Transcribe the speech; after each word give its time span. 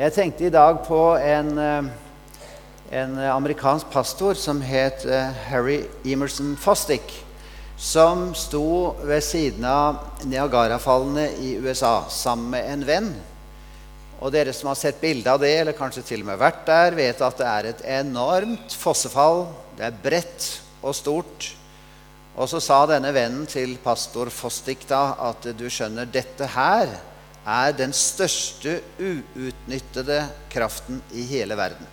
Jeg 0.00 0.14
tenkte 0.16 0.46
i 0.46 0.52
dag 0.52 0.78
på 0.86 0.98
en, 1.20 1.48
eh, 1.60 1.88
en 3.02 3.18
amerikansk 3.20 3.90
pastor 3.92 4.38
som 4.38 4.62
het 4.64 5.02
eh, 5.04 5.34
Harry 5.50 5.82
Emerson 6.08 6.54
Fostick, 6.56 7.10
som 7.76 8.30
sto 8.32 8.94
ved 9.04 9.20
siden 9.20 9.66
av 9.68 10.24
Niagarafallene 10.24 11.26
i 11.44 11.50
USA 11.60 12.06
sammen 12.08 12.48
med 12.54 12.70
en 12.70 12.86
venn. 12.88 13.10
Og 14.22 14.32
dere 14.32 14.56
som 14.56 14.70
har 14.72 14.80
sett 14.80 15.02
bilde 15.02 15.28
av 15.28 15.44
det, 15.44 15.52
eller 15.58 15.76
kanskje 15.76 16.06
til 16.14 16.24
og 16.24 16.30
med 16.30 16.40
vært 16.46 16.64
der, 16.70 16.96
vet 16.96 17.20
at 17.20 17.36
det 17.36 17.50
er 17.50 17.70
et 17.74 17.84
enormt 18.00 18.72
fossefall. 18.72 19.50
Det 19.76 19.84
er 19.90 20.00
bredt 20.00 20.48
og 20.80 20.96
stort. 20.96 21.50
Og 22.40 22.48
så 22.48 22.64
sa 22.64 22.86
denne 22.88 23.12
vennen 23.12 23.44
til 23.44 23.76
pastor 23.84 24.32
Fostick 24.32 24.88
da 24.88 25.10
at 25.28 25.52
du 25.52 25.68
skjønner, 25.68 26.08
dette 26.08 26.48
her 26.56 26.96
er 27.46 27.72
den 27.72 27.92
største 27.96 28.80
uutnyttede 29.00 30.22
kraften 30.52 31.00
i 31.16 31.24
hele 31.28 31.56
verden. 31.56 31.86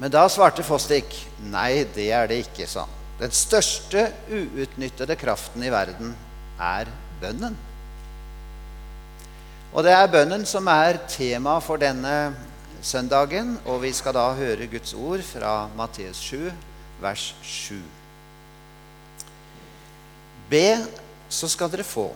Men 0.00 0.12
da 0.12 0.22
svarte 0.32 0.64
Fostik 0.64 1.12
nei, 1.50 1.84
det 1.94 2.08
er 2.14 2.30
det 2.30 2.44
ikke, 2.46 2.68
sa 2.70 2.86
han. 2.86 2.96
Den 3.20 3.34
største 3.36 4.06
uutnyttede 4.32 5.16
kraften 5.20 5.64
i 5.66 5.72
verden 5.72 6.14
er 6.56 6.88
bønnen. 7.20 7.56
Og 9.70 9.84
det 9.84 9.92
er 9.92 10.08
bønnen 10.10 10.46
som 10.48 10.66
er 10.72 11.02
tema 11.10 11.58
for 11.62 11.78
denne 11.78 12.32
søndagen, 12.82 13.58
og 13.68 13.82
vi 13.84 13.92
skal 13.92 14.16
da 14.16 14.30
høre 14.34 14.70
Guds 14.72 14.94
ord 14.96 15.22
fra 15.26 15.68
Matteus 15.76 16.22
7, 16.30 16.48
vers 17.02 17.26
7. 17.44 17.76
Be, 20.50 20.64
så 21.28 21.48
skal 21.48 21.70
dere 21.70 21.84
få. 21.86 22.08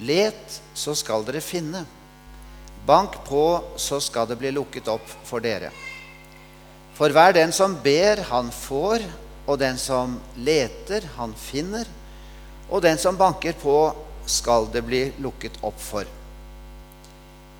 Let, 0.00 0.60
så 0.74 0.94
skal 0.94 1.24
dere 1.24 1.40
finne. 1.40 1.84
Bank 2.86 3.22
på, 3.26 3.44
så 3.76 4.00
skal 4.00 4.28
det 4.28 4.38
bli 4.40 4.52
lukket 4.54 4.88
opp 4.92 5.06
for 5.24 5.42
dere. 5.42 5.72
For 6.96 7.12
hver 7.12 7.34
den 7.36 7.52
som 7.52 7.74
ber, 7.84 8.22
han 8.30 8.50
får, 8.52 9.04
og 9.46 9.58
den 9.60 9.78
som 9.78 10.18
leter, 10.36 11.04
han 11.16 11.34
finner, 11.38 11.88
og 12.70 12.82
den 12.82 12.98
som 12.98 13.18
banker 13.18 13.56
på, 13.60 13.78
skal 14.26 14.68
det 14.74 14.82
bli 14.86 15.02
lukket 15.22 15.58
opp 15.66 15.78
for. 15.80 16.08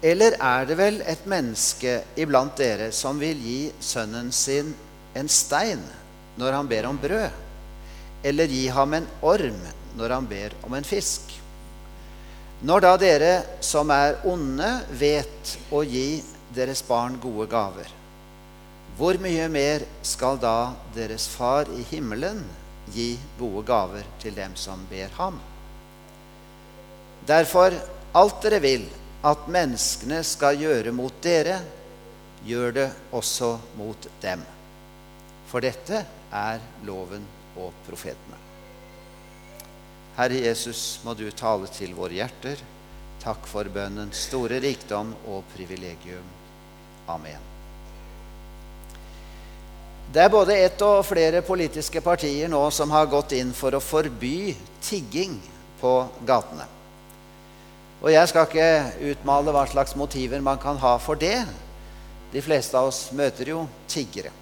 Eller 0.05 0.36
er 0.42 0.66
det 0.69 0.77
vel 0.78 0.98
et 1.08 1.25
menneske 1.28 2.00
iblant 2.20 2.56
dere 2.58 2.91
som 2.92 3.20
vil 3.20 3.38
gi 3.41 3.60
sønnen 3.80 4.28
sin 4.34 4.75
en 5.16 5.30
stein 5.32 5.80
når 6.36 6.58
han 6.58 6.69
ber 6.69 6.88
om 6.91 6.98
brød, 7.00 7.30
eller 8.27 8.53
gi 8.53 8.66
ham 8.69 8.98
en 8.98 9.08
orm 9.25 9.62
når 9.97 10.14
han 10.19 10.28
ber 10.28 10.56
om 10.66 10.77
en 10.77 10.84
fisk? 10.84 11.32
Når 12.64 12.80
da 12.80 12.94
dere 12.96 13.32
som 13.60 13.90
er 13.92 14.22
onde, 14.24 14.68
vet 14.96 15.56
å 15.68 15.82
gi 15.84 16.22
deres 16.56 16.80
barn 16.86 17.18
gode 17.20 17.44
gaver, 17.52 17.90
hvor 18.96 19.18
mye 19.20 19.44
mer 19.52 19.84
skal 20.00 20.38
da 20.40 20.72
deres 20.94 21.26
far 21.28 21.68
i 21.68 21.84
himmelen 21.90 22.40
gi 22.94 23.10
gode 23.36 23.66
gaver 23.68 24.08
til 24.22 24.32
dem 24.38 24.56
som 24.56 24.86
ber 24.88 25.12
ham? 25.18 25.36
Derfor, 27.28 27.76
alt 28.16 28.40
dere 28.40 28.62
vil 28.64 28.88
at 29.26 29.44
menneskene 29.52 30.22
skal 30.24 30.56
gjøre 30.56 30.96
mot 30.96 31.20
dere, 31.20 31.58
gjør 32.46 32.72
det 32.72 32.88
også 33.12 33.52
mot 33.76 34.08
dem. 34.24 34.41
For 35.52 35.60
dette 35.60 36.06
er 36.32 36.64
loven 36.88 37.28
og 37.60 37.84
profetene. 37.84 38.45
Herre 40.17 40.39
Jesus, 40.47 40.98
må 41.05 41.12
du 41.12 41.27
tale 41.36 41.69
til 41.69 41.92
våre 41.97 42.17
hjerter. 42.17 42.61
Takk 43.20 43.45
for 43.50 43.69
bønnens 43.69 44.22
store 44.31 44.62
rikdom 44.64 45.11
og 45.28 45.45
privilegium. 45.53 46.25
Amen. 47.12 47.42
Det 50.12 50.22
er 50.22 50.33
både 50.33 50.56
ett 50.56 50.81
og 50.87 51.03
flere 51.05 51.42
politiske 51.44 52.00
partier 52.00 52.48
nå 52.48 52.62
som 52.72 52.94
har 52.94 53.11
gått 53.11 53.34
inn 53.37 53.53
for 53.53 53.76
å 53.76 53.82
forby 53.82 54.55
tigging 54.81 55.37
på 55.82 55.93
gatene. 56.25 56.65
Og 58.00 58.09
jeg 58.12 58.31
skal 58.31 58.49
ikke 58.49 59.12
utmale 59.12 59.53
hva 59.53 59.66
slags 59.69 59.97
motiver 59.99 60.41
man 60.41 60.60
kan 60.62 60.78
ha 60.81 60.97
for 61.03 61.21
det. 61.21 61.43
De 62.32 62.41
fleste 62.44 62.78
av 62.78 62.88
oss 62.88 63.10
møter 63.16 63.53
jo 63.53 63.66
tiggere. 63.91 64.32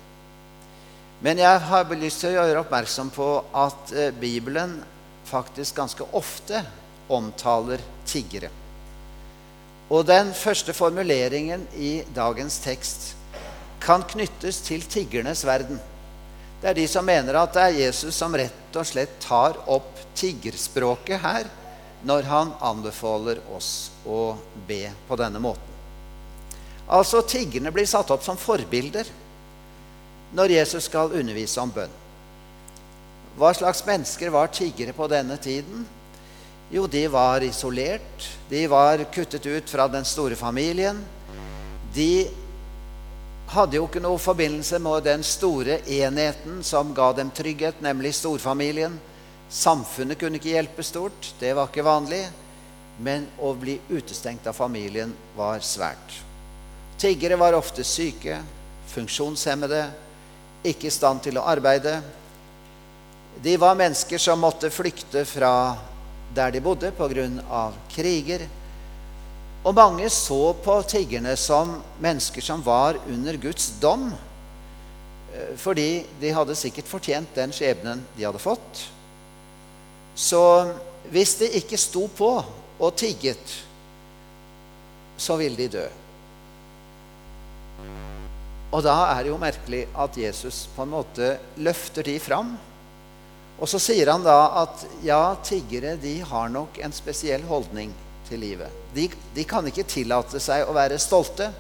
Men 1.25 1.41
jeg 1.41 1.67
har 1.67 1.95
lyst 1.99 2.21
til 2.23 2.35
å 2.35 2.45
gjøre 2.45 2.63
oppmerksom 2.63 3.11
på 3.15 3.29
at 3.57 3.95
eh, 3.97 4.11
Bibelen 4.13 4.77
faktisk 5.29 5.77
ganske 5.77 6.07
ofte 6.13 6.63
omtaler 7.09 7.83
tiggere. 8.09 8.51
Og 9.93 10.07
den 10.09 10.33
første 10.37 10.73
formuleringen 10.73 11.67
i 11.77 11.99
dagens 12.17 12.59
tekst 12.65 13.13
kan 13.85 14.05
knyttes 14.09 14.63
til 14.65 14.85
tiggernes 14.89 15.45
verden. 15.47 15.81
Det 16.63 16.71
er 16.71 16.79
de 16.79 16.87
som 16.89 17.05
mener 17.05 17.37
at 17.37 17.53
det 17.53 17.63
er 17.63 17.81
Jesus 17.83 18.17
som 18.17 18.33
rett 18.37 18.79
og 18.79 18.89
slett 18.89 19.19
tar 19.21 19.59
opp 19.69 19.91
tiggerspråket 20.17 21.21
her 21.21 21.51
når 22.09 22.29
han 22.29 22.55
anbefaler 22.65 23.43
oss 23.53 23.91
å 24.09 24.37
be 24.69 24.87
på 25.09 25.19
denne 25.21 25.41
måten. 25.41 25.73
Altså 26.89 27.23
tiggerne 27.29 27.73
blir 27.73 27.89
satt 27.89 28.11
opp 28.13 28.25
som 28.25 28.41
forbilder 28.41 29.09
når 30.37 30.57
Jesus 30.57 30.89
skal 30.89 31.13
undervise 31.17 31.61
om 31.61 31.73
bønn. 31.73 31.93
Hva 33.35 33.51
slags 33.55 33.83
mennesker 33.87 34.31
var 34.31 34.53
tiggere 34.55 34.93
på 34.95 35.09
denne 35.11 35.37
tiden? 35.43 35.83
Jo, 36.71 36.87
de 36.87 37.09
var 37.09 37.43
isolert. 37.43 38.29
De 38.49 38.67
var 38.71 39.03
kuttet 39.13 39.47
ut 39.47 39.71
fra 39.71 39.89
den 39.89 40.05
store 40.05 40.37
familien. 40.39 41.01
De 41.95 42.29
hadde 43.51 43.77
jo 43.79 43.89
ikke 43.89 44.03
noe 44.03 44.23
forbindelse 44.23 44.79
med 44.83 45.05
den 45.07 45.27
store 45.27 45.81
enheten 45.91 46.63
som 46.65 46.95
ga 46.95 47.11
dem 47.13 47.31
trygghet, 47.35 47.83
nemlig 47.83 48.15
storfamilien. 48.15 48.97
Samfunnet 49.51 50.19
kunne 50.19 50.41
ikke 50.41 50.55
hjelpe 50.55 50.83
stort, 50.87 51.35
det 51.39 51.53
var 51.55 51.69
ikke 51.71 51.85
vanlig. 51.87 52.25
Men 53.03 53.27
å 53.43 53.51
bli 53.59 53.77
utestengt 53.91 54.47
av 54.47 54.55
familien 54.55 55.13
var 55.37 55.63
svært. 55.67 56.21
Tiggere 56.99 57.37
var 57.39 57.59
ofte 57.59 57.83
syke, 57.85 58.39
funksjonshemmede, 58.95 59.89
ikke 60.65 60.87
i 60.89 60.95
stand 60.95 61.25
til 61.27 61.39
å 61.39 61.47
arbeide. 61.51 61.99
De 63.43 63.57
var 63.57 63.75
mennesker 63.75 64.19
som 64.19 64.41
måtte 64.41 64.71
flykte 64.71 65.25
fra 65.29 65.77
der 66.35 66.51
de 66.51 66.61
bodde 66.61 66.91
pga. 66.91 67.73
kriger. 67.89 68.49
Og 69.65 69.75
mange 69.75 70.11
så 70.11 70.53
på 70.53 70.83
tiggerne 70.83 71.37
som 71.37 71.83
mennesker 72.01 72.43
som 72.43 72.63
var 72.63 72.99
under 73.09 73.37
Guds 73.37 73.73
dom, 73.81 74.13
eh, 75.33 75.57
fordi 75.57 76.05
de 76.21 76.31
hadde 76.31 76.55
sikkert 76.55 76.89
fortjent 76.89 77.35
den 77.35 77.53
skjebnen 77.53 78.05
de 78.17 78.25
hadde 78.25 78.39
fått. 78.39 78.89
Så 80.15 80.75
hvis 81.11 81.35
de 81.41 81.49
ikke 81.59 81.79
sto 81.79 82.09
på 82.09 82.45
og 82.79 82.97
tigget, 82.97 83.65
så 85.17 85.37
ville 85.37 85.57
de 85.57 85.69
dø. 85.69 85.89
Og 88.75 88.83
da 88.83 88.95
er 89.15 89.23
det 89.23 89.31
jo 89.31 89.39
merkelig 89.39 89.85
at 89.95 90.17
Jesus 90.19 90.65
på 90.75 90.83
en 90.83 90.95
måte 90.97 91.37
løfter 91.57 92.03
de 92.03 92.19
fram. 92.19 92.57
Og 93.61 93.71
så 93.71 93.79
sier 93.79 94.11
han 94.11 94.25
da 94.25 94.39
at 94.65 94.83
ja, 95.07 95.37
tiggere 95.47 95.95
de 96.01 96.19
har 96.27 96.51
nok 96.51 96.81
en 96.83 96.95
spesiell 96.95 97.45
holdning 97.47 97.93
til 98.29 98.43
livet. 98.43 98.73
De, 98.95 99.07
de 99.35 99.45
kan 99.47 99.67
ikke 99.69 99.87
tillate 99.89 100.41
seg 100.43 100.67
å 100.67 100.75
være 100.75 100.99
stolte. 101.03 101.51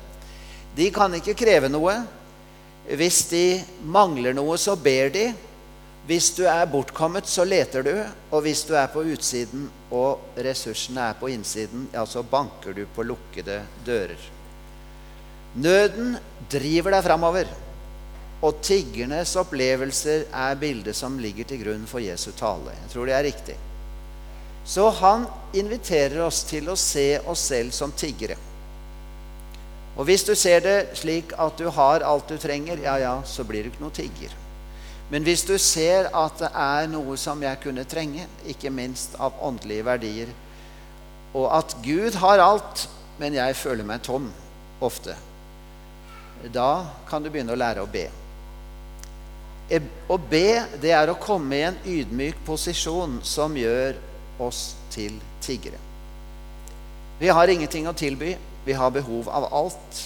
De 0.75 0.91
kan 0.94 1.15
ikke 1.15 1.37
kreve 1.38 1.71
noe. 1.71 1.94
Hvis 2.84 3.22
de 3.31 3.44
mangler 3.87 4.34
noe, 4.37 4.59
så 4.60 4.75
ber 4.77 5.12
de. 5.15 5.28
Hvis 6.05 6.34
du 6.37 6.43
er 6.50 6.66
bortkommet, 6.69 7.28
så 7.31 7.47
leter 7.49 7.87
du. 7.87 7.94
Og 8.34 8.44
hvis 8.44 8.65
du 8.69 8.75
er 8.76 8.91
på 8.93 9.06
utsiden 9.15 9.69
og 9.94 10.37
ressursene 10.37 11.09
er 11.12 11.21
på 11.21 11.31
innsiden, 11.32 11.88
ja, 11.94 12.05
så 12.05 12.25
banker 12.26 12.76
du 12.76 12.84
på 12.93 13.06
lukkede 13.06 13.62
dører. 13.87 14.31
Nøden 15.55 16.17
driver 16.50 16.97
deg 16.97 17.06
framover. 17.06 17.49
Og 18.44 18.58
tiggernes 18.61 19.32
opplevelser 19.41 20.26
er 20.29 20.58
bildet 20.61 20.96
som 20.99 21.17
ligger 21.20 21.49
til 21.49 21.62
grunn 21.62 21.87
for 21.88 22.05
Jesu 22.05 22.31
tale. 22.37 22.75
Jeg 22.82 22.93
tror 22.93 23.08
det 23.08 23.17
er 23.17 23.25
riktig. 23.25 23.56
Så 24.64 24.88
han 25.00 25.25
inviterer 25.56 26.20
oss 26.25 26.43
til 26.49 26.69
å 26.73 26.76
se 26.76 27.20
oss 27.29 27.49
selv 27.52 27.73
som 27.76 27.93
tiggere. 27.93 28.37
Og 29.94 30.08
hvis 30.08 30.25
du 30.26 30.35
ser 30.37 30.64
det 30.64 30.79
slik 30.99 31.32
at 31.38 31.61
du 31.61 31.69
har 31.73 32.05
alt 32.05 32.29
du 32.29 32.37
trenger, 32.41 32.81
ja 32.82 32.96
ja, 32.99 33.19
så 33.25 33.44
blir 33.46 33.64
du 33.64 33.70
ikke 33.70 33.85
noe 33.85 33.94
tigger. 33.94 34.32
Men 35.12 35.23
hvis 35.23 35.44
du 35.47 35.55
ser 35.61 36.08
at 36.17 36.40
det 36.40 36.50
er 36.50 36.88
noe 36.90 37.17
som 37.20 37.43
jeg 37.44 37.61
kunne 37.62 37.85
trenge, 37.87 38.25
ikke 38.50 38.73
minst 38.73 39.14
av 39.23 39.37
åndelige 39.44 39.87
verdier, 39.87 40.32
og 41.35 41.47
at 41.55 41.76
Gud 41.85 42.17
har 42.23 42.43
alt, 42.43 42.88
men 43.20 43.37
jeg 43.37 43.56
føler 43.58 43.87
meg 43.87 44.02
tom 44.02 44.26
ofte, 44.82 45.14
da 46.52 46.85
kan 47.08 47.23
du 47.23 47.31
begynne 47.31 47.55
å 47.55 47.61
lære 47.61 47.85
å 47.85 47.90
be. 47.90 48.08
Å 49.64 50.16
be, 50.20 50.49
det 50.81 50.93
er 50.93 51.08
å 51.08 51.16
komme 51.16 51.56
i 51.56 51.64
en 51.64 51.78
ydmyk 51.88 52.43
posisjon 52.44 53.20
som 53.25 53.55
gjør 53.56 53.96
oss 54.44 54.75
til 54.93 55.16
tiggere. 55.44 55.81
Vi 57.20 57.31
har 57.32 57.49
ingenting 57.49 57.88
å 57.88 57.94
tilby. 57.96 58.34
Vi 58.64 58.76
har 58.76 58.93
behov 58.93 59.28
av 59.32 59.49
alt. 59.55 60.00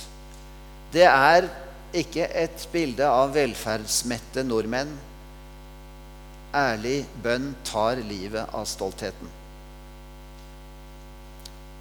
Det 0.92 1.06
er 1.08 1.48
ikke 1.96 2.26
et 2.36 2.68
bilde 2.72 3.06
av 3.08 3.32
velferdsmette 3.34 4.44
nordmenn. 4.46 4.92
Ærlig 6.54 7.02
bønn 7.22 7.52
tar 7.66 8.00
livet 8.02 8.54
av 8.54 8.66
stoltheten. 8.68 9.37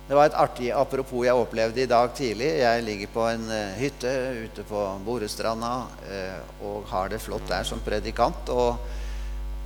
Det 0.08 0.16
var 0.16 0.30
et 0.30 0.38
artig 0.40 0.70
apropos 0.72 1.26
jeg 1.26 1.36
opplevde 1.36 1.82
i 1.84 1.90
dag 1.90 2.14
tidlig. 2.16 2.48
Jeg 2.62 2.84
ligger 2.86 3.10
på 3.12 3.26
en 3.28 3.42
uh, 3.52 3.74
hytte 3.76 4.12
ute 4.46 4.64
på 4.64 4.84
Borestranda 5.04 5.72
uh, 5.84 6.62
og 6.64 6.86
har 6.88 7.12
det 7.12 7.20
flott 7.20 7.44
der 7.50 7.68
som 7.68 7.82
predikant. 7.84 8.48
Og, 8.54 8.78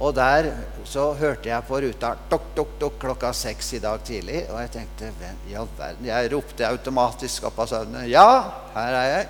og 0.01 0.15
der 0.17 0.49
så 0.89 1.11
hørte 1.19 1.51
jeg 1.51 1.67
på 1.67 1.77
ruta 1.85 2.15
tok, 2.31 2.47
tok, 2.57 2.71
tok, 2.81 2.97
klokka 3.03 3.29
seks 3.37 3.69
i 3.77 3.83
dag 3.83 4.01
tidlig. 4.07 4.47
Og 4.49 4.57
jeg 4.63 4.71
tenkte 4.79 5.11
hvem 5.19 5.45
i 5.51 5.59
all 5.61 5.69
verden 5.77 6.09
Jeg 6.09 6.33
ropte 6.33 6.71
automatisk 6.71 7.45
opp 7.51 7.61
av 7.61 7.69
søvnen. 7.75 8.09
Ja, 8.09 8.25
her 8.73 8.99
er 9.03 9.11
jeg. 9.11 9.29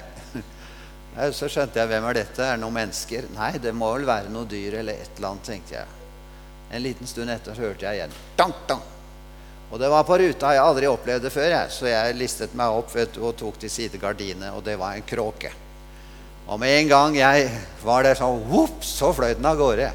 Så 1.41 1.51
skjønte 1.51 1.83
jeg 1.83 1.91
hvem 1.91 2.07
er 2.07 2.21
dette? 2.21 2.39
Er 2.45 2.55
det 2.55 2.63
noen 2.63 2.79
mennesker? 2.79 3.27
Nei, 3.35 3.51
det 3.59 3.75
må 3.75 3.91
vel 3.97 4.07
være 4.07 4.31
noe 4.31 4.47
dyr 4.47 4.79
eller 4.79 5.03
et 5.03 5.19
eller 5.19 5.33
annet, 5.33 5.51
tenkte 5.51 5.75
jeg. 5.81 5.99
En 6.71 6.87
liten 6.87 7.15
stund 7.17 7.35
etter 7.35 7.59
hørte 7.59 7.83
jeg 7.83 7.99
igjen. 7.99 8.19
tank, 8.39 8.63
dang. 8.71 8.90
Og 9.71 9.79
det 9.79 9.87
var 9.87 10.03
på 10.03 10.17
ruta. 10.19 10.51
Jeg 10.51 10.63
aldri 10.63 10.87
opplevd 10.91 11.23
det 11.25 11.31
før, 11.31 11.47
jeg. 11.53 11.71
så 11.71 11.87
jeg 11.87 12.15
listet 12.19 12.55
meg 12.59 12.75
opp 12.75 12.91
vet, 12.91 13.17
og 13.23 13.37
tok 13.39 13.59
til 13.61 13.71
side 13.71 13.99
gardinene, 14.01 14.51
og 14.51 14.65
det 14.67 14.75
var 14.79 14.97
en 14.97 15.07
kråke. 15.07 15.53
Og 16.51 16.59
med 16.59 16.75
en 16.81 16.89
gang 16.89 17.15
jeg 17.15 17.47
var 17.85 18.03
der 18.03 18.17
sånn, 18.19 18.41
whoop, 18.49 18.81
så 18.83 19.13
fløy 19.15 19.31
den 19.37 19.47
av 19.47 19.59
gårde. 19.59 19.87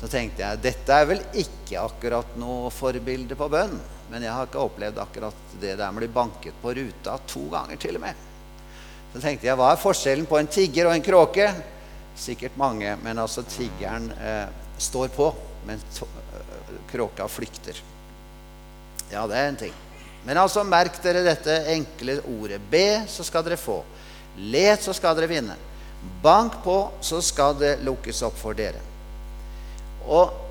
Så 0.00 0.10
tenkte 0.10 0.42
jeg 0.42 0.62
dette 0.64 0.96
er 0.98 1.06
vel 1.06 1.22
ikke 1.38 1.84
akkurat 1.84 2.34
noe 2.40 2.72
forbilde 2.74 3.38
på 3.38 3.46
bønn. 3.52 3.76
Men 4.10 4.26
jeg 4.26 4.34
har 4.34 4.48
ikke 4.48 4.64
opplevd 4.64 4.98
akkurat 4.98 5.54
det 5.62 5.76
der 5.78 5.92
med 5.92 6.02
å 6.02 6.02
bli 6.02 6.10
banket 6.16 6.58
på 6.60 6.74
ruta 6.74 7.14
to 7.30 7.46
ganger 7.52 7.78
til 7.80 8.00
og 8.00 8.02
med. 8.02 8.26
Så 9.12 9.22
tenkte 9.22 9.46
jeg, 9.46 9.56
hva 9.60 9.70
er 9.70 9.80
forskjellen 9.80 10.26
på 10.26 10.40
en 10.40 10.50
tigger 10.50 10.90
og 10.90 10.96
en 10.96 11.06
kråke? 11.06 11.46
Sikkert 12.18 12.58
mange, 12.60 12.96
men 13.04 13.22
altså 13.22 13.44
tiggeren 13.46 14.10
eh, 14.18 14.50
står 14.82 15.14
på, 15.14 15.30
men 15.68 15.78
eh, 15.78 16.76
kråka 16.90 17.30
flykter. 17.30 17.78
Ja, 19.12 19.26
det 19.28 19.38
er 19.38 19.50
en 19.50 19.60
ting. 19.60 19.74
Men 20.26 20.38
altså, 20.40 20.62
merk 20.64 20.96
dere 21.02 21.24
dette 21.26 21.58
enkle 21.74 22.20
ordet. 22.38 22.60
Be, 22.70 23.02
så 23.10 23.26
skal 23.26 23.44
dere 23.46 23.60
få. 23.60 23.82
Let, 24.52 24.84
så 24.84 24.94
skal 24.96 25.18
dere 25.18 25.30
vinne. 25.30 25.58
Bank 26.22 26.62
på, 26.64 26.76
så 27.04 27.20
skal 27.22 27.58
det 27.60 27.76
lukkes 27.86 28.22
opp 28.26 28.38
for 28.40 28.56
dere. 28.58 28.80
Og 30.08 30.42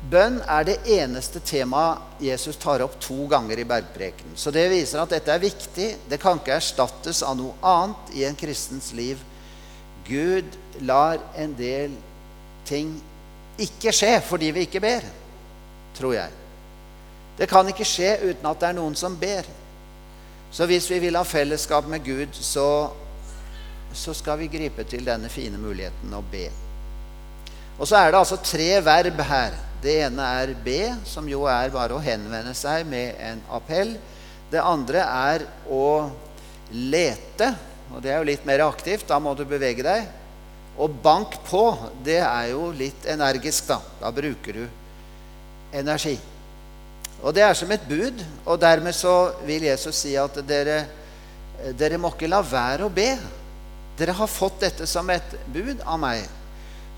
Bønn 0.00 0.38
er 0.48 0.64
det 0.64 0.78
eneste 0.96 1.42
temaet 1.44 2.22
Jesus 2.24 2.56
tar 2.56 2.80
opp 2.80 2.94
to 3.04 3.26
ganger 3.28 3.60
i 3.60 3.66
bergprekenen. 3.68 4.32
Så 4.32 4.52
det 4.54 4.64
viser 4.72 5.02
at 5.02 5.12
dette 5.12 5.34
er 5.34 5.42
viktig. 5.42 5.88
Det 6.08 6.18
kan 6.22 6.40
ikke 6.40 6.56
erstattes 6.56 7.20
av 7.26 7.36
noe 7.36 7.52
annet 7.60 8.14
i 8.16 8.24
en 8.24 8.38
kristens 8.38 8.94
liv. 8.96 9.20
Gud 10.08 10.56
lar 10.88 11.20
en 11.36 11.52
del 11.58 11.92
ting 12.66 12.94
ikke 13.60 13.92
skje 13.92 14.16
fordi 14.24 14.50
vi 14.56 14.64
ikke 14.64 14.80
ber, 14.80 15.04
tror 15.98 16.16
jeg. 16.16 16.39
Det 17.40 17.48
kan 17.48 17.68
ikke 17.72 17.88
skje 17.88 18.18
uten 18.20 18.44
at 18.50 18.60
det 18.60 18.68
er 18.68 18.76
noen 18.76 18.96
som 18.98 19.14
ber. 19.16 19.46
Så 20.52 20.66
hvis 20.68 20.90
vi 20.90 20.98
vil 21.06 21.16
ha 21.16 21.22
fellesskap 21.24 21.86
med 21.88 22.02
Gud, 22.04 22.34
så, 22.36 22.90
så 23.96 24.12
skal 24.16 24.42
vi 24.42 24.50
gripe 24.52 24.84
til 24.84 25.06
denne 25.06 25.30
fine 25.32 25.56
muligheten 25.56 26.12
å 26.12 26.20
be. 26.20 26.50
Og 27.78 27.88
så 27.88 27.96
er 27.96 28.10
det 28.10 28.18
altså 28.20 28.36
tre 28.44 28.68
verb 28.84 29.22
her. 29.24 29.56
Det 29.80 29.94
ene 30.04 30.26
er 30.42 30.52
be, 30.66 30.80
som 31.08 31.28
jo 31.30 31.46
er 31.48 31.72
bare 31.72 31.96
å 31.96 32.02
henvende 32.04 32.52
seg 32.58 32.84
med 32.90 33.16
en 33.24 33.40
appell. 33.56 33.94
Det 34.52 34.60
andre 34.60 35.06
er 35.06 35.44
å 35.72 36.10
lete, 36.76 37.54
og 37.88 38.02
det 38.04 38.12
er 38.12 38.20
jo 38.20 38.28
litt 38.28 38.44
mer 38.44 38.66
aktivt. 38.66 39.06
Da 39.08 39.16
må 39.22 39.32
du 39.38 39.46
bevege 39.48 39.86
deg. 39.86 40.10
Og 40.76 40.92
bank 41.02 41.38
på, 41.48 41.64
det 42.04 42.18
er 42.20 42.50
jo 42.52 42.68
litt 42.76 43.08
energisk, 43.08 43.70
da. 43.72 43.80
Da 44.02 44.12
bruker 44.12 44.60
du 44.60 44.66
energi. 45.72 46.18
Og 47.20 47.34
det 47.36 47.44
er 47.44 47.56
som 47.56 47.70
et 47.72 47.84
bud, 47.88 48.22
og 48.46 48.60
dermed 48.60 48.96
så 48.96 49.32
vil 49.44 49.66
Jesus 49.68 49.98
si 50.06 50.14
at 50.16 50.38
dere, 50.48 50.84
dere 51.76 51.98
må 52.00 52.14
ikke 52.14 52.30
la 52.30 52.40
være 52.44 52.86
å 52.86 52.92
be. 52.92 53.10
Dere 53.98 54.14
har 54.16 54.30
fått 54.30 54.62
dette 54.64 54.86
som 54.88 55.10
et 55.12 55.34
bud 55.52 55.82
av 55.84 56.00
meg. 56.00 56.24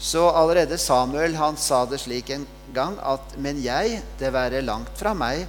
Så 0.02 0.22
allerede 0.30 0.78
Samuel 0.78 1.34
han 1.38 1.58
sa 1.58 1.82
det 1.86 2.00
slik 2.02 2.30
en 2.34 2.46
gang 2.74 2.96
at 3.06 3.36
Men 3.38 3.60
jeg, 3.62 4.00
det 4.18 4.32
være 4.34 4.62
langt 4.64 4.94
fra 4.98 5.12
meg 5.14 5.44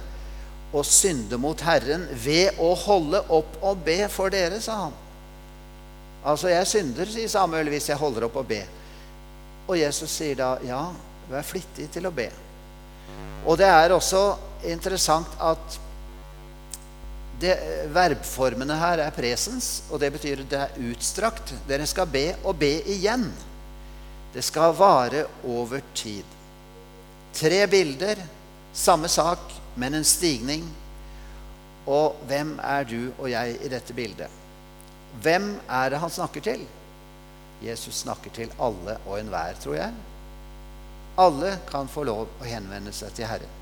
å 0.74 0.82
synde 0.86 1.38
mot 1.38 1.60
Herren 1.62 2.04
ved 2.24 2.58
å 2.62 2.72
holde 2.78 3.22
opp 3.32 3.56
og 3.62 3.82
be 3.86 4.04
for 4.10 4.30
dere, 4.34 4.58
sa 4.62 4.84
han. 4.86 4.96
Altså, 6.24 6.48
jeg 6.50 6.66
synder, 6.66 7.10
sier 7.10 7.30
Samuel, 7.30 7.68
hvis 7.70 7.90
jeg 7.90 8.00
holder 8.00 8.26
opp 8.26 8.40
og 8.40 8.48
be. 8.48 8.62
Og 9.68 9.76
Jesus 9.78 10.10
sier 10.10 10.38
da, 10.38 10.54
ja, 10.66 10.80
vær 11.30 11.46
flittig 11.46 11.86
til 11.94 12.08
å 12.08 12.14
be. 12.14 12.26
Og 13.44 13.58
det 13.60 13.68
er 13.68 13.94
også 13.94 14.22
interessant 14.72 15.34
at 15.42 15.78
det, 17.40 17.54
verbformene 17.92 18.76
her 18.78 19.02
er 19.04 19.14
presens, 19.14 19.82
og 19.90 20.00
det 20.00 20.12
betyr 20.14 20.44
det 20.48 20.60
er 20.60 20.78
utstrakt. 20.90 21.54
Dere 21.68 21.86
skal 21.90 22.08
be 22.10 22.28
og 22.44 22.56
be 22.60 22.76
igjen. 22.94 23.26
Det 24.34 24.42
skal 24.44 24.74
vare 24.78 25.26
over 25.44 25.82
tid. 25.94 26.24
Tre 27.34 27.66
bilder, 27.70 28.22
samme 28.72 29.10
sak, 29.10 29.52
men 29.76 29.98
en 29.98 30.06
stigning. 30.06 30.64
Og 31.86 32.16
hvem 32.28 32.56
er 32.64 32.86
du 32.88 33.12
og 33.18 33.28
jeg 33.30 33.58
i 33.60 33.70
dette 33.70 33.94
bildet? 33.94 34.40
Hvem 35.22 35.52
er 35.68 35.92
det 35.92 36.00
han 36.02 36.10
snakker 36.10 36.42
til? 36.42 36.64
Jesus 37.62 38.02
snakker 38.02 38.32
til 38.34 38.50
alle 38.60 38.96
og 39.06 39.18
enhver, 39.20 39.58
tror 39.60 39.76
jeg. 39.78 39.92
Alle 41.18 41.58
kan 41.68 41.90
få 41.90 42.02
lov 42.08 42.26
å 42.40 42.48
henvende 42.48 42.92
seg 42.94 43.14
til 43.14 43.28
Herren. 43.30 43.60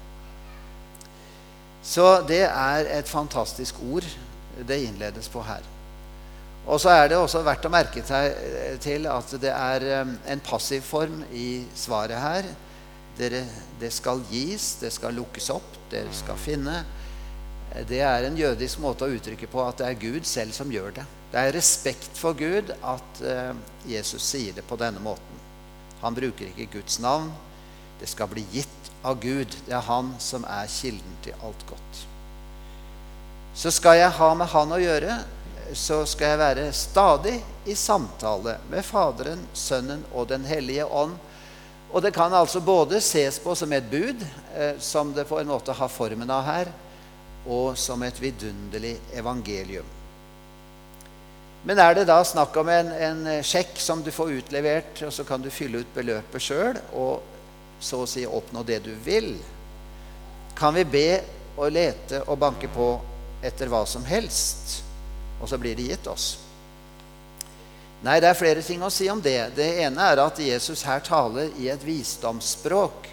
Så 1.83 2.07
det 2.29 2.45
er 2.47 2.89
et 2.99 3.09
fantastisk 3.11 3.81
ord 3.91 4.07
det 4.69 4.83
innledes 4.87 5.29
på 5.33 5.43
her. 5.43 5.65
Og 6.67 6.79
så 6.79 6.93
er 6.95 7.09
det 7.11 7.19
også 7.19 7.43
verdt 7.43 7.67
å 7.67 7.73
merke 7.73 8.05
seg 8.07 8.29
eh, 8.39 8.75
til 8.83 9.09
at 9.11 9.33
det 9.43 9.51
er 9.51 9.87
eh, 9.89 10.13
en 10.31 10.43
passiv 10.47 10.85
form 10.87 11.25
i 11.35 11.65
svaret 11.75 12.21
her. 12.23 12.47
Dere, 13.19 13.43
det 13.81 13.91
skal 13.93 14.23
gis, 14.31 14.77
det 14.81 14.93
skal 14.95 15.17
lukkes 15.19 15.51
opp, 15.53 15.75
dere 15.91 16.13
skal 16.15 16.39
finne. 16.39 16.77
Det 17.89 17.99
er 18.05 18.29
en 18.29 18.39
jødisk 18.39 18.79
måte 18.85 19.09
å 19.09 19.17
uttrykke 19.17 19.49
på 19.51 19.65
at 19.65 19.81
det 19.81 19.89
er 19.89 20.01
Gud 20.01 20.29
selv 20.29 20.55
som 20.55 20.71
gjør 20.73 20.95
det. 21.01 21.07
Det 21.33 21.41
er 21.41 21.55
respekt 21.57 22.19
for 22.21 22.37
Gud 22.37 22.69
at 22.85 23.23
Jesus 23.89 24.27
sier 24.29 24.53
det 24.53 24.65
på 24.69 24.77
denne 24.81 25.01
måten. 25.01 25.41
Han 26.03 26.17
bruker 26.17 26.51
ikke 26.51 26.69
Guds 26.77 26.99
navn. 27.01 27.31
Det 28.01 28.11
skal 28.13 28.29
bli 28.29 28.45
gitt 28.53 28.82
av 29.03 29.21
Gud. 29.21 29.57
Det 29.67 29.75
er 29.75 29.87
Han 29.89 30.15
som 30.23 30.47
er 30.49 30.71
kilden 30.71 31.19
til 31.25 31.37
alt 31.43 31.67
godt. 31.69 32.03
Så 33.55 33.71
skal 33.71 33.99
jeg 34.01 34.17
ha 34.17 34.35
med 34.35 34.51
Han 34.55 34.73
å 34.73 34.81
gjøre, 34.81 35.19
så 35.77 36.03
skal 36.09 36.33
jeg 36.33 36.41
være 36.41 36.71
stadig 36.77 37.37
i 37.69 37.75
samtale 37.79 38.59
med 38.71 38.85
Faderen, 38.85 39.41
Sønnen 39.55 40.05
og 40.13 40.29
Den 40.29 40.45
hellige 40.49 40.87
ånd. 40.87 41.17
Og 41.93 42.03
det 42.03 42.15
kan 42.17 42.33
altså 42.33 42.61
både 42.65 43.01
ses 43.05 43.39
på 43.41 43.55
som 43.57 43.73
et 43.73 43.91
bud, 43.91 44.23
eh, 44.57 44.79
som 44.81 45.13
det 45.13 45.27
på 45.29 45.39
en 45.41 45.51
måte 45.51 45.75
har 45.77 45.93
formen 45.93 46.31
av 46.31 46.45
her, 46.47 46.71
og 47.47 47.77
som 47.77 48.03
et 48.03 48.21
vidunderlig 48.21 48.95
evangelium. 49.13 49.89
Men 51.63 51.79
er 51.79 51.95
det 51.95 52.09
da 52.09 52.19
snakk 52.27 52.57
om 52.59 52.71
en, 52.73 52.89
en 52.91 53.21
sjekk 53.47 53.77
som 53.79 54.01
du 54.03 54.11
får 54.11 54.33
utlevert, 54.41 55.05
og 55.07 55.13
så 55.15 55.25
kan 55.27 55.43
du 55.43 55.51
fylle 55.53 55.83
ut 55.83 55.93
beløpet 55.95 56.43
sjøl 56.43 56.81
og 56.99 57.32
så 57.83 58.05
å 58.05 58.09
si 58.09 58.23
oppnå 58.27 58.63
det 58.67 58.79
du 58.87 58.93
vil? 59.05 59.35
Kan 60.59 60.79
vi 60.79 60.87
be 60.87 61.09
og 61.57 61.75
lete 61.75 62.23
og 62.29 62.39
banke 62.41 62.71
på 62.73 62.95
etter 63.43 63.69
hva 63.69 63.83
som 63.89 64.07
helst? 64.07 64.83
og 65.43 65.51
så 65.51 65.59
blir 65.59 65.77
det 65.77 65.91
gitt 65.91 66.07
oss. 66.07 66.37
Nei, 68.03 68.19
det 68.23 68.31
er 68.31 68.39
flere 68.39 68.63
ting 68.67 68.83
å 68.83 68.91
si 68.91 69.09
om 69.11 69.21
det. 69.23 69.53
Det 69.57 69.69
ene 69.85 70.07
er 70.11 70.23
at 70.23 70.39
Jesus 70.43 70.85
her 70.87 71.03
taler 71.07 71.51
i 71.59 71.69
et 71.71 71.83
visdomsspråk. 71.87 73.09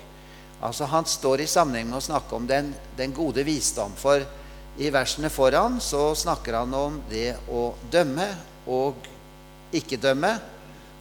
Altså 0.66 0.86
Han 0.90 1.06
står 1.06 1.42
i 1.42 1.50
sammenheng 1.50 1.90
med 1.90 2.00
å 2.00 2.06
snakke 2.06 2.36
om 2.36 2.46
den, 2.50 2.72
den 2.98 3.14
gode 3.16 3.46
visdom. 3.46 3.94
For 3.98 4.26
i 4.80 4.90
versene 4.94 5.30
foran 5.34 5.78
så 5.82 6.12
snakker 6.18 6.62
han 6.62 6.74
om 6.74 7.00
det 7.10 7.36
å 7.50 7.72
dømme 7.92 8.28
og 8.70 9.10
ikke 9.74 10.02
dømme. 10.02 10.34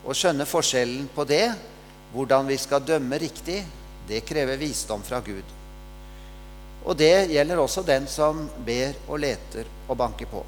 Og 0.04 0.16
skjønne 0.16 0.48
forskjellen 0.48 1.08
på 1.12 1.24
det, 1.28 1.46
hvordan 2.12 2.48
vi 2.48 2.56
skal 2.60 2.84
dømme 2.86 3.18
riktig, 3.20 3.62
det 4.08 4.24
krever 4.24 4.56
visdom 4.60 5.02
fra 5.04 5.20
Gud. 5.20 5.56
Og 6.88 6.96
det 6.96 7.28
gjelder 7.32 7.60
også 7.60 7.82
den 7.84 8.06
som 8.08 8.46
ber 8.64 8.96
og 9.08 9.20
leter 9.20 9.68
og 9.88 9.98
banker 9.98 10.30
på. 10.30 10.44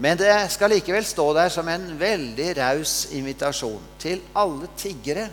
Men 0.00 0.16
det 0.16 0.32
skal 0.54 0.72
likevel 0.72 1.04
stå 1.04 1.26
der 1.36 1.50
som 1.52 1.68
en 1.68 1.90
veldig 2.00 2.48
raus 2.56 3.10
invitasjon 3.12 3.82
til 4.00 4.22
alle 4.32 4.70
tiggere 4.80 5.26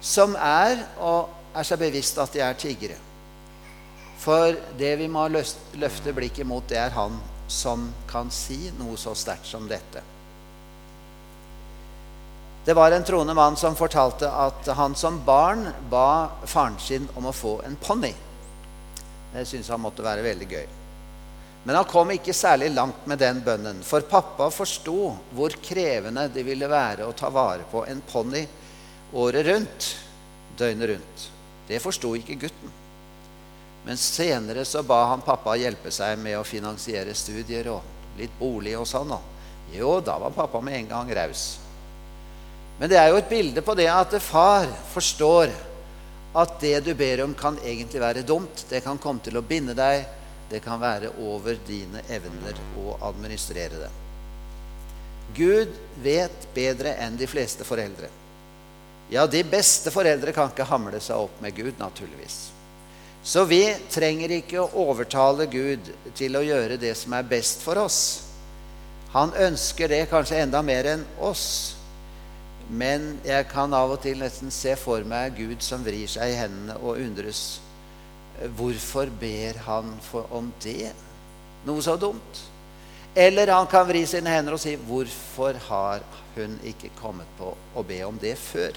som 0.00 0.36
er 0.40 0.78
og 1.04 1.28
er 1.54 1.66
seg 1.68 1.82
bevisst 1.82 2.18
at 2.22 2.32
de 2.32 2.40
er 2.44 2.56
tiggere. 2.56 2.96
For 4.24 4.56
det 4.78 4.94
vi 5.02 5.10
må 5.10 5.26
løfte 5.28 6.14
blikket 6.16 6.48
mot, 6.48 6.64
det 6.68 6.80
er 6.80 6.96
Han 6.96 7.20
som 7.48 7.90
kan 8.08 8.30
si 8.32 8.70
noe 8.78 8.96
så 8.96 9.12
sterkt 9.14 9.46
som 9.46 9.68
dette. 9.68 10.13
Det 12.64 12.74
var 12.74 12.92
en 12.92 13.04
troende 13.04 13.34
mann 13.34 13.56
som 13.60 13.76
fortalte 13.76 14.30
at 14.30 14.66
han 14.76 14.94
som 14.96 15.18
barn 15.24 15.66
ba 15.90 16.30
faren 16.48 16.78
sin 16.80 17.08
om 17.14 17.26
å 17.28 17.32
få 17.36 17.58
en 17.66 17.76
ponni. 17.76 18.14
Det 19.34 19.42
syntes 19.44 19.68
han 19.68 19.82
måtte 19.84 20.04
være 20.04 20.24
veldig 20.24 20.48
gøy. 20.48 20.64
Men 21.64 21.76
han 21.76 21.88
kom 21.88 22.12
ikke 22.12 22.32
særlig 22.36 22.70
langt 22.72 23.06
med 23.08 23.20
den 23.20 23.42
bønnen, 23.44 23.82
for 23.84 24.04
pappa 24.08 24.50
forsto 24.52 25.10
hvor 25.36 25.56
krevende 25.64 26.26
det 26.32 26.44
ville 26.44 26.68
være 26.68 27.04
å 27.04 27.16
ta 27.16 27.28
vare 27.32 27.64
på 27.70 27.84
en 27.88 28.00
ponni 28.08 28.46
året 29.12 29.46
rundt, 29.48 29.90
døgnet 30.56 30.88
rundt. 30.88 31.26
Det 31.68 31.80
forsto 31.84 32.14
ikke 32.16 32.38
gutten. 32.46 32.72
Men 33.84 34.00
senere 34.00 34.64
så 34.64 34.80
ba 34.84 35.02
han 35.10 35.24
pappa 35.24 35.56
hjelpe 35.60 35.92
seg 35.92 36.16
med 36.20 36.38
å 36.38 36.46
finansiere 36.48 37.12
studier 37.16 37.68
og 37.72 38.16
litt 38.16 38.32
bolig 38.40 38.72
og 38.80 38.88
sånn. 38.88 39.12
Jo, 39.72 39.98
da 40.00 40.16
var 40.20 40.32
pappa 40.36 40.60
med 40.64 40.78
en 40.78 40.90
gang 40.94 41.12
raus. 41.16 41.63
Men 42.78 42.90
det 42.90 42.98
er 42.98 43.12
jo 43.12 43.20
et 43.20 43.30
bilde 43.30 43.62
på 43.62 43.76
det 43.78 43.86
at 43.90 44.16
far 44.22 44.66
forstår 44.92 45.52
at 46.34 46.56
det 46.60 46.80
du 46.88 46.94
ber 46.98 47.22
om, 47.22 47.34
kan 47.38 47.58
egentlig 47.62 48.00
være 48.02 48.24
dumt. 48.26 48.64
Det 48.68 48.82
kan 48.82 48.98
komme 48.98 49.22
til 49.22 49.38
å 49.38 49.44
binde 49.46 49.76
deg. 49.78 50.02
Det 50.50 50.60
kan 50.64 50.80
være 50.82 51.12
over 51.22 51.56
dine 51.66 52.02
evner 52.10 52.58
å 52.82 52.96
administrere 53.06 53.78
det. 53.84 53.92
Gud 55.34 55.70
vet 56.02 56.48
bedre 56.54 56.96
enn 57.02 57.16
de 57.18 57.26
fleste 57.30 57.66
foreldre. 57.66 58.10
Ja, 59.12 59.26
de 59.26 59.44
beste 59.46 59.92
foreldre 59.94 60.32
kan 60.34 60.50
ikke 60.50 60.66
hamle 60.68 61.00
seg 61.02 61.26
opp 61.26 61.40
med 61.44 61.54
Gud, 61.56 61.74
naturligvis. 61.78 62.38
Så 63.24 63.44
vi 63.48 63.62
trenger 63.88 64.34
ikke 64.36 64.60
å 64.60 64.84
overtale 64.84 65.46
Gud 65.48 65.86
til 66.16 66.36
å 66.36 66.44
gjøre 66.44 66.76
det 66.80 66.92
som 66.98 67.14
er 67.16 67.28
best 67.28 67.62
for 67.64 67.80
oss. 67.80 68.00
Han 69.14 69.32
ønsker 69.46 69.88
det 69.88 70.02
kanskje 70.10 70.42
enda 70.42 70.60
mer 70.66 70.90
enn 70.96 71.06
oss. 71.22 71.46
Men 72.68 73.18
jeg 73.26 73.48
kan 73.50 73.74
av 73.76 73.92
og 73.92 74.00
til 74.04 74.18
nesten 74.22 74.52
se 74.54 74.72
for 74.80 75.04
meg 75.08 75.36
Gud 75.36 75.60
som 75.64 75.84
vrir 75.84 76.08
seg 76.08 76.32
i 76.32 76.38
hendene 76.38 76.78
og 76.80 76.96
undres. 77.02 77.60
Hvorfor 78.56 79.12
ber 79.20 79.60
han 79.66 79.92
om 80.32 80.50
det? 80.64 80.92
Noe 81.64 81.84
så 81.84 81.96
dumt. 82.00 82.40
Eller 83.14 83.52
han 83.54 83.68
kan 83.70 83.86
vri 83.86 84.02
sine 84.10 84.32
hender 84.32 84.56
og 84.56 84.60
si, 84.60 84.76
'Hvorfor 84.76 85.54
har 85.68 86.00
hun 86.34 86.58
ikke 86.64 86.90
kommet 87.00 87.26
på 87.38 87.54
å 87.76 87.82
be 87.86 88.02
om 88.02 88.18
det 88.18 88.34
før?' 88.38 88.74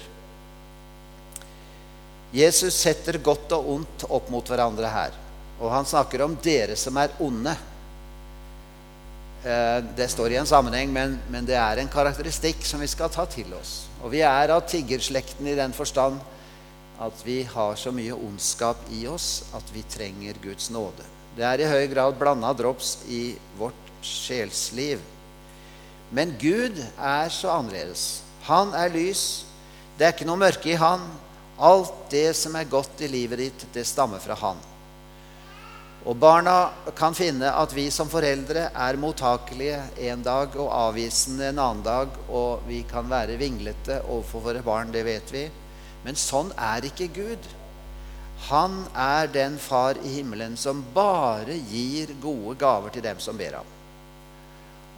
Jesus 2.32 2.74
setter 2.74 3.18
godt 3.18 3.52
og 3.52 3.68
ondt 3.68 4.04
opp 4.08 4.30
mot 4.30 4.44
hverandre 4.44 4.86
her. 4.86 5.12
Og 5.60 5.72
han 5.72 5.84
snakker 5.84 6.22
om 6.22 6.36
'dere 6.36 6.76
som 6.76 6.96
er 6.96 7.08
onde'. 7.18 7.56
Eh, 9.48 9.84
det 9.96 10.10
står 10.12 10.32
i 10.32 10.36
en 10.36 10.46
sammenheng, 10.46 10.90
men, 10.92 11.14
men, 11.32 11.46
det 11.48 11.56
er 11.56 11.80
en 11.80 11.88
karakteristikk 11.88 12.66
som 12.68 12.82
vi 12.84 12.88
skal 12.90 13.08
ta 13.12 13.24
til 13.30 13.48
oss. 13.56 13.86
Og 14.02 14.12
vi 14.12 14.20
er 14.20 14.52
av 14.52 14.66
tiggerslekten 14.68 15.48
i 15.48 15.56
den 15.56 15.72
forstand 15.72 16.20
at 17.00 17.22
vi 17.24 17.40
har 17.46 17.78
så 17.78 17.92
mye 17.94 18.16
ondskap 18.16 18.80
i 18.92 19.06
oss 19.08 19.46
at 19.56 19.70
vi 19.72 19.84
trenger 19.88 20.40
Guds 20.42 20.68
nåde. 20.74 21.06
Det 21.38 21.46
er 21.46 21.62
i 21.62 21.70
høy 21.70 21.86
grad 21.88 22.18
blanda 22.18 22.50
drops 22.52 22.98
i 23.08 23.38
vårt 23.56 23.92
sjelsliv. 24.04 25.00
Men 26.12 26.34
Gud 26.40 26.76
er 26.98 27.30
så 27.32 27.54
annerledes. 27.54 28.24
Han 28.50 28.74
er 28.76 28.92
lys. 28.92 29.46
Det 29.96 30.08
er 30.08 30.16
ikke 30.16 30.28
noe 30.28 30.40
mørke 30.40 30.74
i 30.74 30.80
Han. 30.80 31.04
Alt 31.58 32.10
det 32.12 32.32
som 32.36 32.56
er 32.58 32.68
godt 32.68 33.00
i 33.06 33.10
livet 33.10 33.40
ditt, 33.46 33.64
det 33.74 33.86
stammer 33.86 34.20
fra 34.22 34.36
Han. 34.42 34.60
Og 36.06 36.16
barna 36.16 36.70
kan 36.96 37.14
finne 37.16 37.50
at 37.50 37.72
vi 37.74 37.88
som 37.90 38.10
foreldre 38.10 38.68
er 38.70 38.98
mottakelige 39.00 39.80
en 40.08 40.22
dag 40.22 40.54
og 40.56 40.70
avvisende 40.70 41.48
en 41.50 41.58
annen 41.58 41.82
dag, 41.84 42.12
og 42.30 42.62
vi 42.68 42.84
kan 42.86 43.08
være 43.10 43.38
vinglete 43.40 44.00
overfor 44.06 44.46
våre 44.46 44.62
barn, 44.62 44.92
det 44.94 45.02
vet 45.08 45.32
vi. 45.34 45.48
Men 46.04 46.18
sånn 46.18 46.52
er 46.54 46.86
ikke 46.86 47.10
Gud. 47.16 47.48
Han 48.46 48.84
er 48.94 49.26
den 49.34 49.58
far 49.58 49.98
i 49.98 50.12
himmelen 50.20 50.54
som 50.56 50.84
bare 50.94 51.56
gir 51.72 52.14
gode 52.22 52.54
gaver 52.60 52.94
til 52.94 53.02
dem 53.02 53.18
som 53.18 53.36
ber 53.36 53.58
ham. 53.58 53.74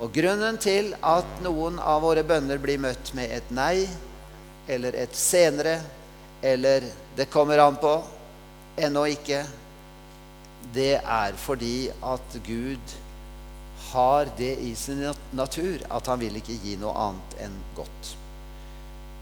Og 0.00 0.12
grunnen 0.12 0.57
til 0.61 0.92
at 1.04 1.40
noen 1.45 1.80
av 1.80 2.04
våre 2.04 2.25
bønner 2.25 2.61
blir 2.61 2.80
møtt 2.80 3.12
med 3.16 3.33
et 3.37 3.50
nei, 3.52 3.88
eller 4.69 4.95
et 4.97 5.16
senere, 5.16 5.80
eller 6.42 6.85
'det 7.16 7.30
kommer 7.30 7.59
an 7.59 7.76
på', 7.76 8.04
ennå 8.76 9.04
ikke, 9.04 9.45
det 10.75 11.00
er 11.00 11.37
fordi 11.40 11.90
at 12.05 12.37
Gud 12.47 12.97
har 13.90 14.31
det 14.38 14.52
i 14.62 14.75
sin 14.79 15.02
natur 15.33 15.83
at 15.90 16.07
han 16.07 16.21
vil 16.21 16.37
ikke 16.38 16.59
gi 16.62 16.76
noe 16.79 16.95
annet 17.09 17.37
enn 17.47 17.57
godt. 17.76 18.14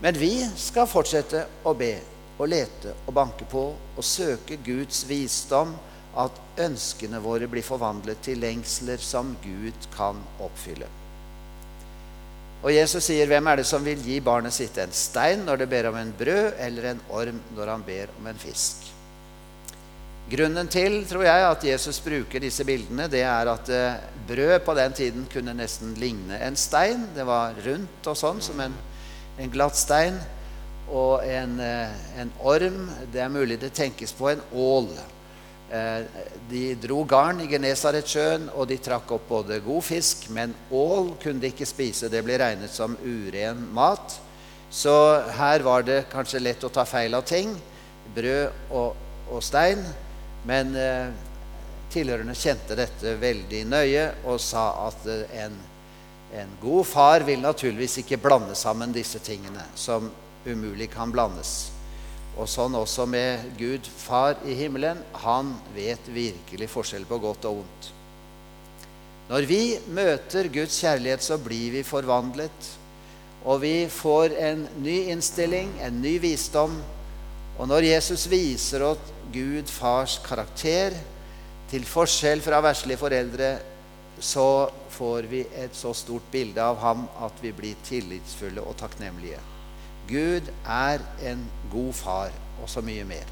Men 0.03 0.19
vi 0.19 0.33
skal 0.59 0.89
fortsette 0.91 1.45
å 1.67 1.75
be 1.79 1.95
og 2.39 2.51
lete 2.53 2.95
og 3.07 3.15
banke 3.17 3.49
på 3.51 3.65
og 3.75 4.05
søke 4.07 4.61
Guds 4.67 5.03
visdom, 5.09 5.75
at 6.19 6.39
ønskene 6.59 7.21
våre 7.23 7.47
blir 7.51 7.63
forvandlet 7.63 8.23
til 8.25 8.41
lengsler 8.43 8.99
som 9.03 9.35
Gud 9.43 9.89
kan 9.95 10.19
oppfylle. 10.43 10.89
Og 12.63 12.73
Jesus 12.75 13.05
sier, 13.05 13.27
'Hvem 13.27 13.47
er 13.47 13.57
det 13.57 13.67
som 13.67 13.85
vil 13.85 14.03
gi 14.03 14.19
barnet 14.21 14.53
sitt 14.53 14.79
en 14.79 14.93
stein 14.93 15.45
når 15.47 15.57
det 15.59 15.69
ber 15.71 15.89
om 15.89 15.97
en 15.97 16.15
brød, 16.19 16.55
eller 16.59 16.91
en 16.91 17.01
orm 17.11 17.41
når 17.55 17.67
han 17.71 17.83
ber 17.83 18.09
om 18.19 18.27
en 18.27 18.39
fisk?' 18.39 18.98
Grunnen 20.29 20.69
til 20.69 20.99
tror 21.09 21.23
jeg, 21.25 21.45
at 21.49 21.63
Jesus 21.65 22.03
bruker 22.05 22.43
disse 22.45 22.65
bildene, 22.69 23.07
det 23.09 23.23
er 23.25 23.49
at 23.49 23.69
eh, 23.73 24.01
brød 24.29 24.59
på 24.61 24.75
den 24.77 24.93
tiden 24.93 25.23
kunne 25.33 25.55
nesten 25.57 25.95
ligne 25.97 26.37
en 26.45 26.57
stein. 26.57 27.07
Det 27.17 27.25
var 27.25 27.55
rundt 27.65 28.09
og 28.11 28.17
sånn, 28.21 28.43
som 28.45 28.59
en, 28.61 28.75
en 29.41 29.53
glatt 29.55 29.79
stein. 29.79 30.19
Og 30.93 31.23
en, 31.25 31.55
eh, 31.65 31.95
en, 32.21 32.33
orm 32.45 32.91
Det 33.13 33.23
er 33.25 33.33
mulig 33.33 33.57
det 33.61 33.71
tenkes 33.73 34.13
på 34.13 34.29
en 34.29 34.43
ål. 34.53 34.91
Eh, 35.73 36.21
de 36.51 36.63
dro 36.83 36.99
garn 37.09 37.41
i 37.41 37.49
Genesaretsjøen, 37.49 38.51
og 38.53 38.69
de 38.69 38.77
trakk 38.85 39.15
opp 39.17 39.25
både 39.31 39.63
god 39.65 39.87
fisk, 39.87 40.27
men 40.29 40.53
ål 40.69 41.15
kunne 41.23 41.41
de 41.41 41.55
ikke 41.55 41.69
spise. 41.69 42.11
Det 42.13 42.21
ble 42.27 42.37
regnet 42.37 42.75
som 42.75 42.99
uren 43.01 43.63
mat. 43.73 44.19
Så 44.69 44.93
her 45.39 45.65
var 45.65 45.89
det 45.89 46.03
kanskje 46.13 46.45
lett 46.45 46.69
å 46.69 46.73
ta 46.73 46.85
feil 46.85 47.17
av 47.17 47.25
ting. 47.25 47.57
Brød 48.13 48.77
og, 48.77 49.01
og 49.33 49.41
stein. 49.49 49.87
Men 50.47 50.77
eh, 50.79 51.09
tilhørerne 51.93 52.37
kjente 52.37 52.77
dette 52.79 53.17
veldig 53.21 53.65
nøye 53.69 54.05
og 54.29 54.39
sa 54.43 54.71
at 54.87 55.09
eh, 55.11 55.43
en, 55.45 55.57
en, 56.37 56.55
god 56.63 56.87
far 56.87 57.27
vil 57.27 57.43
naturligvis 57.43 58.01
ikke 58.05 58.21
blande 58.23 58.55
sammen 58.59 58.95
disse 58.95 59.21
tingene 59.25 59.65
som 59.75 60.11
umulig 60.47 60.91
kan 60.93 61.13
blandes. 61.13 61.73
Og 62.39 62.47
sånn 62.47 62.77
også 62.79 63.09
med 63.11 63.57
Gud 63.59 63.87
far 63.99 64.39
i 64.47 64.55
himmelen. 64.55 65.01
Han 65.25 65.57
vet 65.75 66.07
virkelig 66.13 66.69
forskjell 66.71 67.09
på 67.09 67.19
godt 67.25 67.49
og 67.51 67.63
vondt. 67.63 67.89
Når 69.29 69.45
vi 69.45 69.63
møter 69.93 70.47
Guds 70.53 70.79
kjærlighet, 70.81 71.25
så 71.25 71.37
blir 71.43 71.75
vi 71.75 71.83
forvandlet. 71.85 72.69
Og 73.45 73.61
vi 73.61 73.75
får 73.91 74.37
en 74.39 74.63
ny 74.81 75.11
innstilling, 75.13 75.75
en 75.85 75.99
ny 76.01 76.15
visdom. 76.23 76.79
Og 77.59 77.67
når 77.67 77.89
Jesus 77.91 78.29
viser 78.31 78.85
oss 78.87 79.15
Gud 79.35 79.69
fars 79.71 80.19
karakter, 80.25 80.95
til 81.69 81.85
forskjell 81.85 82.41
fra 82.41 82.63
verslige 82.65 82.97
foreldre, 83.01 83.49
så 84.25 84.71
får 84.91 85.27
vi 85.31 85.43
et 85.61 85.75
så 85.77 85.93
stort 85.95 86.25
bilde 86.33 86.63
av 86.65 86.79
ham 86.81 87.05
at 87.23 87.43
vi 87.43 87.53
blir 87.55 87.79
tillitsfulle 87.85 88.65
og 88.65 88.79
takknemlige. 88.81 89.41
Gud 90.09 90.49
er 90.65 91.05
en 91.29 91.43
god 91.71 91.93
far, 91.93 92.33
og 92.63 92.71
så 92.73 92.81
mye 92.83 93.05
mer. 93.07 93.29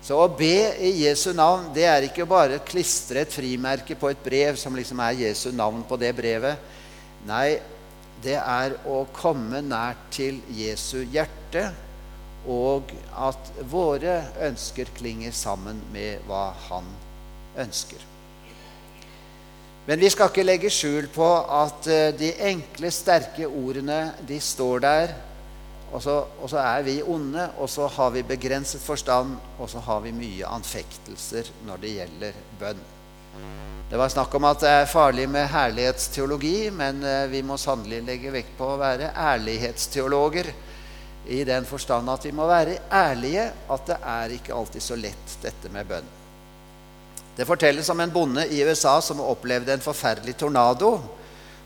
Så 0.00 0.16
å 0.16 0.30
be 0.32 0.70
i 0.80 0.94
Jesu 1.02 1.34
navn, 1.36 1.68
det 1.76 1.84
er 1.84 2.06
ikke 2.06 2.24
bare 2.28 2.56
å 2.56 2.64
klistre 2.64 3.20
et 3.26 3.34
frimerke 3.34 3.98
på 4.00 4.08
et 4.08 4.24
brev 4.24 4.56
som 4.56 4.74
liksom 4.76 5.02
er 5.04 5.26
Jesu 5.26 5.50
navn 5.52 5.84
på 5.84 5.98
det 6.00 6.14
brevet. 6.16 6.56
Nei, 7.28 7.60
det 8.24 8.38
er 8.40 8.78
å 8.88 9.02
komme 9.12 9.60
nært 9.60 10.08
til 10.16 10.40
Jesu 10.56 11.02
hjerte 11.12 11.68
og 12.48 12.92
at 13.20 13.50
våre 13.68 14.20
ønsker 14.46 14.88
klinger 14.96 15.34
sammen 15.36 15.82
med 15.92 16.24
hva 16.28 16.50
han 16.68 16.86
ønsker. 17.60 18.06
Men 19.86 20.00
vi 20.00 20.10
skal 20.12 20.30
ikke 20.30 20.44
legge 20.44 20.70
skjul 20.72 21.08
på 21.12 21.26
at 21.56 21.88
eh, 21.90 22.12
de 22.14 22.30
enkle, 22.50 22.92
sterke 22.94 23.48
ordene, 23.48 24.12
de 24.28 24.38
står 24.40 24.84
der. 24.84 25.14
Og 25.90 26.02
så, 26.04 26.20
og 26.38 26.50
så, 26.52 26.60
er 26.62 26.84
vi 26.86 27.00
onde, 27.02 27.48
og 27.58 27.66
så 27.70 27.88
har 27.90 28.12
vi 28.14 28.22
begrenset 28.22 28.80
forstand, 28.80 29.34
og 29.58 29.70
så 29.70 29.82
har 29.82 30.04
vi 30.04 30.14
mye 30.14 30.46
anfektelser 30.46 31.50
når 31.66 31.82
det 31.82 31.94
gjelder 31.96 32.38
bønn. 32.60 32.84
Det 33.90 33.98
var 33.98 34.12
snakk 34.12 34.34
om 34.38 34.46
at 34.46 34.60
det 34.62 34.70
er 34.70 34.86
farlig 34.86 35.24
med 35.32 35.48
herlighetsteologi, 35.50 36.70
men 36.70 37.02
eh, 37.02 37.26
vi 37.32 37.42
må 37.42 37.58
sannelig 37.58 38.04
legge 38.06 38.30
vekt 38.36 38.54
på 38.58 38.68
å 38.70 38.78
være 38.78 39.10
ærlighetsteologer 39.18 40.52
i 41.28 41.42
den 41.44 41.66
forstand 41.68 42.10
at 42.10 42.24
vi 42.24 42.32
må 42.32 42.46
være 42.48 42.78
ærlige 42.92 43.50
at 43.70 43.86
det 43.86 43.98
er 44.00 44.34
ikke 44.36 44.54
alltid 44.56 44.84
så 44.84 44.96
lett, 44.98 45.36
dette 45.42 45.72
med 45.72 45.88
bønn. 45.88 46.16
Det 47.36 47.46
fortelles 47.48 47.88
om 47.92 48.00
en 48.02 48.12
bonde 48.12 48.46
i 48.52 48.62
USA 48.66 48.98
som 49.00 49.22
opplevde 49.24 49.72
en 49.72 49.84
forferdelig 49.84 50.36
tornado. 50.36 50.98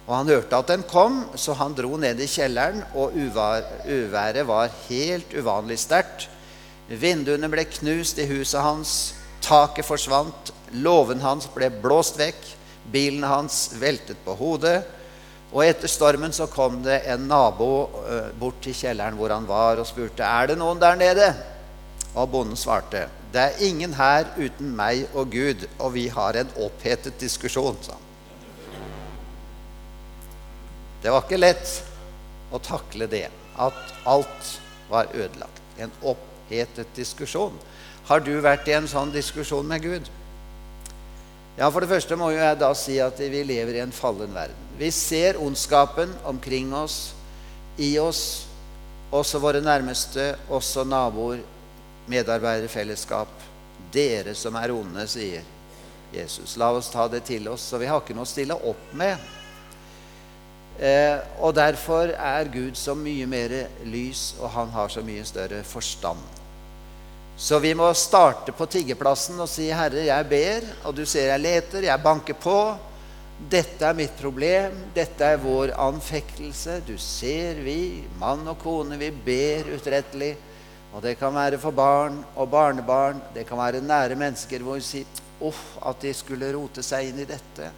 Og 0.06 0.12
Han 0.16 0.28
hørte 0.28 0.56
at 0.56 0.68
den 0.68 0.82
kom, 0.86 1.24
så 1.34 1.54
han 1.56 1.74
dro 1.74 1.96
ned 1.96 2.20
i 2.20 2.28
kjelleren, 2.28 2.82
og 2.94 3.16
uværet 3.16 4.46
var 4.46 4.72
helt 4.88 5.32
uvanlig 5.32 5.78
sterkt. 5.80 6.28
Vinduene 6.88 7.48
ble 7.48 7.64
knust 7.64 8.20
i 8.20 8.26
huset 8.28 8.60
hans, 8.60 9.14
taket 9.40 9.88
forsvant, 9.88 10.52
låven 10.76 11.24
hans 11.24 11.48
ble 11.54 11.70
blåst 11.72 12.20
vekk, 12.20 12.44
bilen 12.92 13.24
hans 13.24 13.70
veltet 13.80 14.20
på 14.26 14.36
hodet. 14.36 14.82
Og 15.54 15.62
etter 15.62 15.90
stormen 15.90 16.34
så 16.34 16.48
kom 16.50 16.80
det 16.82 17.04
en 17.06 17.28
nabo 17.30 17.70
eh, 18.10 18.30
bort 18.38 18.58
til 18.64 18.74
kjelleren 18.74 19.14
hvor 19.18 19.30
han 19.30 19.46
var, 19.46 19.78
og 19.78 19.86
spurte 19.86 20.26
er 20.26 20.50
det 20.50 20.58
noen 20.58 20.80
der 20.82 20.98
nede. 20.98 21.28
Og 22.14 22.30
bonden 22.30 22.58
svarte 22.58 23.06
det 23.34 23.42
er 23.42 23.62
ingen 23.66 23.96
her 23.98 24.28
uten 24.38 24.68
meg 24.78 25.08
og 25.10 25.32
Gud, 25.32 25.64
og 25.82 25.96
vi 25.96 26.04
har 26.06 26.36
en 26.38 26.50
opphetet 26.62 27.16
diskusjon, 27.18 27.74
sa 27.82 27.96
han. 27.96 28.04
Det 31.02 31.10
var 31.10 31.26
ikke 31.26 31.40
lett 31.40 31.72
å 32.54 32.60
takle 32.62 33.08
det, 33.10 33.26
at 33.58 33.80
alt 34.06 34.52
var 34.86 35.10
ødelagt. 35.10 35.58
En 35.82 35.90
opphetet 36.06 36.94
diskusjon. 36.94 37.58
Har 38.06 38.22
du 38.22 38.36
vært 38.44 38.70
i 38.70 38.76
en 38.78 38.86
sånn 38.88 39.10
diskusjon 39.10 39.66
med 39.66 39.82
Gud? 39.82 40.12
Ja, 41.58 41.70
For 41.70 41.82
det 41.82 41.90
første 41.90 42.16
må 42.18 42.30
jeg 42.30 42.60
da 42.62 42.70
si 42.78 43.00
at 43.02 43.18
vi 43.18 43.42
lever 43.46 43.80
i 43.80 43.82
en 43.82 43.94
fallen 43.94 44.30
verden. 44.30 44.63
Vi 44.78 44.90
ser 44.90 45.38
ondskapen 45.42 46.14
omkring 46.24 46.74
oss, 46.74 47.14
i 47.76 47.98
oss, 47.98 48.46
også 49.10 49.38
våre 49.38 49.60
nærmeste, 49.62 50.32
også 50.50 50.84
naboer, 50.84 51.42
medarbeiderfellesskap. 52.10 53.30
Dere 53.94 54.34
som 54.34 54.56
er 54.58 54.72
onde, 54.74 55.06
sier 55.10 55.44
Jesus. 56.14 56.56
La 56.58 56.72
oss 56.74 56.90
ta 56.90 57.06
det 57.10 57.22
til 57.26 57.46
oss. 57.50 57.68
Så 57.70 57.78
vi 57.78 57.86
har 57.90 58.02
ikke 58.02 58.16
noe 58.16 58.26
å 58.26 58.30
stille 58.30 58.56
opp 58.58 58.94
med. 58.98 59.30
Eh, 60.78 61.18
og 61.38 61.54
derfor 61.54 62.10
er 62.10 62.50
Gud 62.50 62.74
så 62.78 62.96
mye 62.98 63.26
mer 63.30 63.54
lys, 63.86 64.32
og 64.40 64.50
han 64.56 64.74
har 64.74 64.90
så 64.90 65.04
mye 65.06 65.22
større 65.26 65.62
forstand. 65.66 66.18
Så 67.38 67.58
vi 67.62 67.74
må 67.74 67.86
starte 67.98 68.54
på 68.54 68.66
tiggeplassen 68.70 69.38
og 69.40 69.48
si, 69.48 69.70
'Herre, 69.70 70.06
jeg 70.06 70.28
ber, 70.28 70.66
og 70.84 70.96
du 70.96 71.04
ser 71.06 71.30
jeg 71.30 71.40
leter, 71.40 71.82
jeg 71.82 72.02
banker 72.02 72.34
på.' 72.34 72.93
'Dette 73.34 73.82
er 73.82 73.96
mitt 73.98 74.14
problem, 74.16 74.76
dette 74.94 75.26
er 75.26 75.40
vår 75.42 75.74
anfektelse.' 75.74 76.80
Du 76.86 76.94
ser 76.98 77.58
vi, 77.66 78.04
mann 78.18 78.46
og 78.48 78.60
kone, 78.62 78.98
vi 78.98 79.10
ber 79.10 79.72
utrettelig. 79.74 80.36
Og 80.94 81.02
det 81.02 81.16
kan 81.18 81.34
være 81.34 81.58
for 81.58 81.74
barn 81.74 82.20
og 82.36 82.50
barnebarn, 82.50 83.18
det 83.34 83.46
kan 83.48 83.58
være 83.58 83.82
nære 83.82 84.14
mennesker 84.14 84.62
hvor 84.62 84.78
vi 84.78 84.86
sier, 84.86 85.22
'Uff, 85.40 85.76
at 85.82 86.00
de 86.00 86.14
skulle 86.14 86.52
rote 86.54 86.82
seg 86.82 87.10
inn 87.10 87.18
i 87.18 87.28
dette.' 87.28 87.72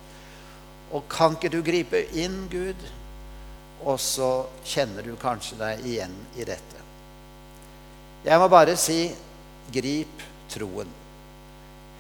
Og 0.93 1.09
kan 1.11 1.35
ikke 1.35 1.51
du 1.51 1.63
gripe 1.67 2.05
inn, 2.15 2.47
Gud? 2.51 2.79
Og 3.85 3.99
så 4.01 4.47
kjenner 4.65 5.03
du 5.03 5.17
kanskje 5.19 5.59
deg 5.59 5.83
igjen 5.87 6.15
i 6.39 6.45
dette. 6.47 6.85
Jeg 8.25 8.39
må 8.39 8.47
bare 8.49 8.77
si 8.79 9.11
grip 9.75 10.23
troen. 10.53 10.89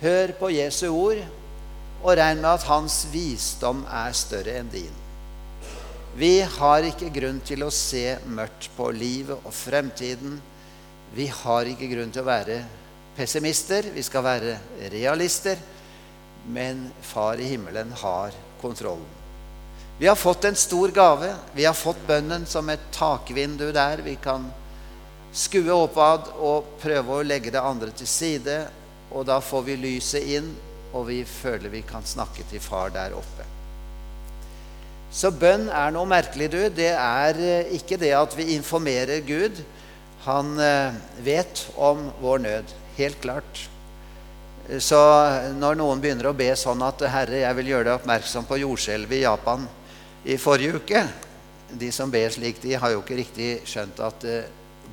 Hør 0.00 0.32
på 0.38 0.50
Jesu 0.54 0.86
ord, 0.90 1.20
og 2.06 2.14
regn 2.20 2.38
med 2.38 2.52
at 2.52 2.66
hans 2.68 3.00
visdom 3.10 3.82
er 3.90 4.14
større 4.14 4.60
enn 4.60 4.70
din. 4.70 5.02
Vi 6.16 6.38
har 6.40 6.86
ikke 6.86 7.10
grunn 7.12 7.40
til 7.44 7.66
å 7.66 7.72
se 7.74 8.14
mørkt 8.30 8.70
på 8.76 8.88
livet 8.94 9.42
og 9.42 9.52
fremtiden. 9.52 10.38
Vi 11.16 11.26
har 11.42 11.66
ikke 11.66 11.90
grunn 11.90 12.12
til 12.14 12.22
å 12.22 12.28
være 12.30 12.60
pessimister. 13.18 13.90
Vi 13.92 14.04
skal 14.06 14.24
være 14.24 14.54
realister. 14.94 15.58
Men 16.46 16.86
Far 17.02 17.42
i 17.42 17.50
himmelen 17.50 17.90
har 18.00 18.32
kontrollen. 18.62 19.10
Vi 19.98 20.06
har 20.06 20.16
fått 20.16 20.46
en 20.46 20.56
stor 20.56 20.94
gave. 20.94 21.32
Vi 21.56 21.66
har 21.66 21.74
fått 21.74 22.06
bønnen 22.06 22.46
som 22.46 22.70
et 22.70 22.86
takvindu 22.94 23.72
der. 23.74 24.04
Vi 24.06 24.14
kan 24.22 24.46
skue 25.36 25.74
oppad 25.74 26.30
og 26.38 26.78
prøve 26.80 27.18
å 27.18 27.26
legge 27.26 27.52
det 27.52 27.64
andre 27.64 27.90
til 27.96 28.08
side. 28.08 28.60
Og 29.10 29.26
da 29.26 29.40
får 29.42 29.68
vi 29.68 29.76
lyset 29.80 30.32
inn, 30.38 30.54
og 30.96 31.06
vi 31.10 31.20
føler 31.28 31.72
vi 31.72 31.84
kan 31.86 32.06
snakke 32.06 32.46
til 32.50 32.62
far 32.62 32.92
der 32.94 33.14
oppe. 33.16 33.44
Så 35.12 35.30
bønn 35.32 35.68
er 35.70 35.92
noe 35.94 36.08
merkelig, 36.08 36.50
du. 36.52 36.60
Det 36.72 36.90
er 36.92 37.38
eh, 37.40 37.72
ikke 37.78 37.98
det 38.00 38.12
at 38.16 38.34
vi 38.36 38.50
informerer 38.56 39.22
Gud. 39.24 39.62
Han 40.26 40.56
eh, 40.60 40.96
vet 41.24 41.62
om 41.76 42.08
vår 42.20 42.42
nød. 42.44 42.74
Helt 42.96 43.20
klart. 43.22 43.62
Så 44.82 44.98
når 45.60 45.76
noen 45.78 46.00
begynner 46.02 46.26
å 46.32 46.36
be 46.36 46.48
sånn 46.58 46.80
at 46.82 47.04
'Herre, 47.06 47.44
jeg 47.44 47.56
vil 47.60 47.68
gjøre 47.70 47.86
deg 47.86 48.00
oppmerksom 48.00 48.48
på 48.48 48.58
jordskjelvet 48.64 49.20
i 49.20 49.22
Japan 49.22 49.68
i 50.26 50.38
forrige 50.42 50.80
uke' 50.80 51.04
De 51.70 51.90
som 51.94 52.10
ber 52.10 52.30
slik, 52.30 52.58
de 52.62 52.74
har 52.78 52.92
jo 52.92 53.02
ikke 53.02 53.18
riktig 53.18 53.48
skjønt 53.66 53.98
at 54.02 54.26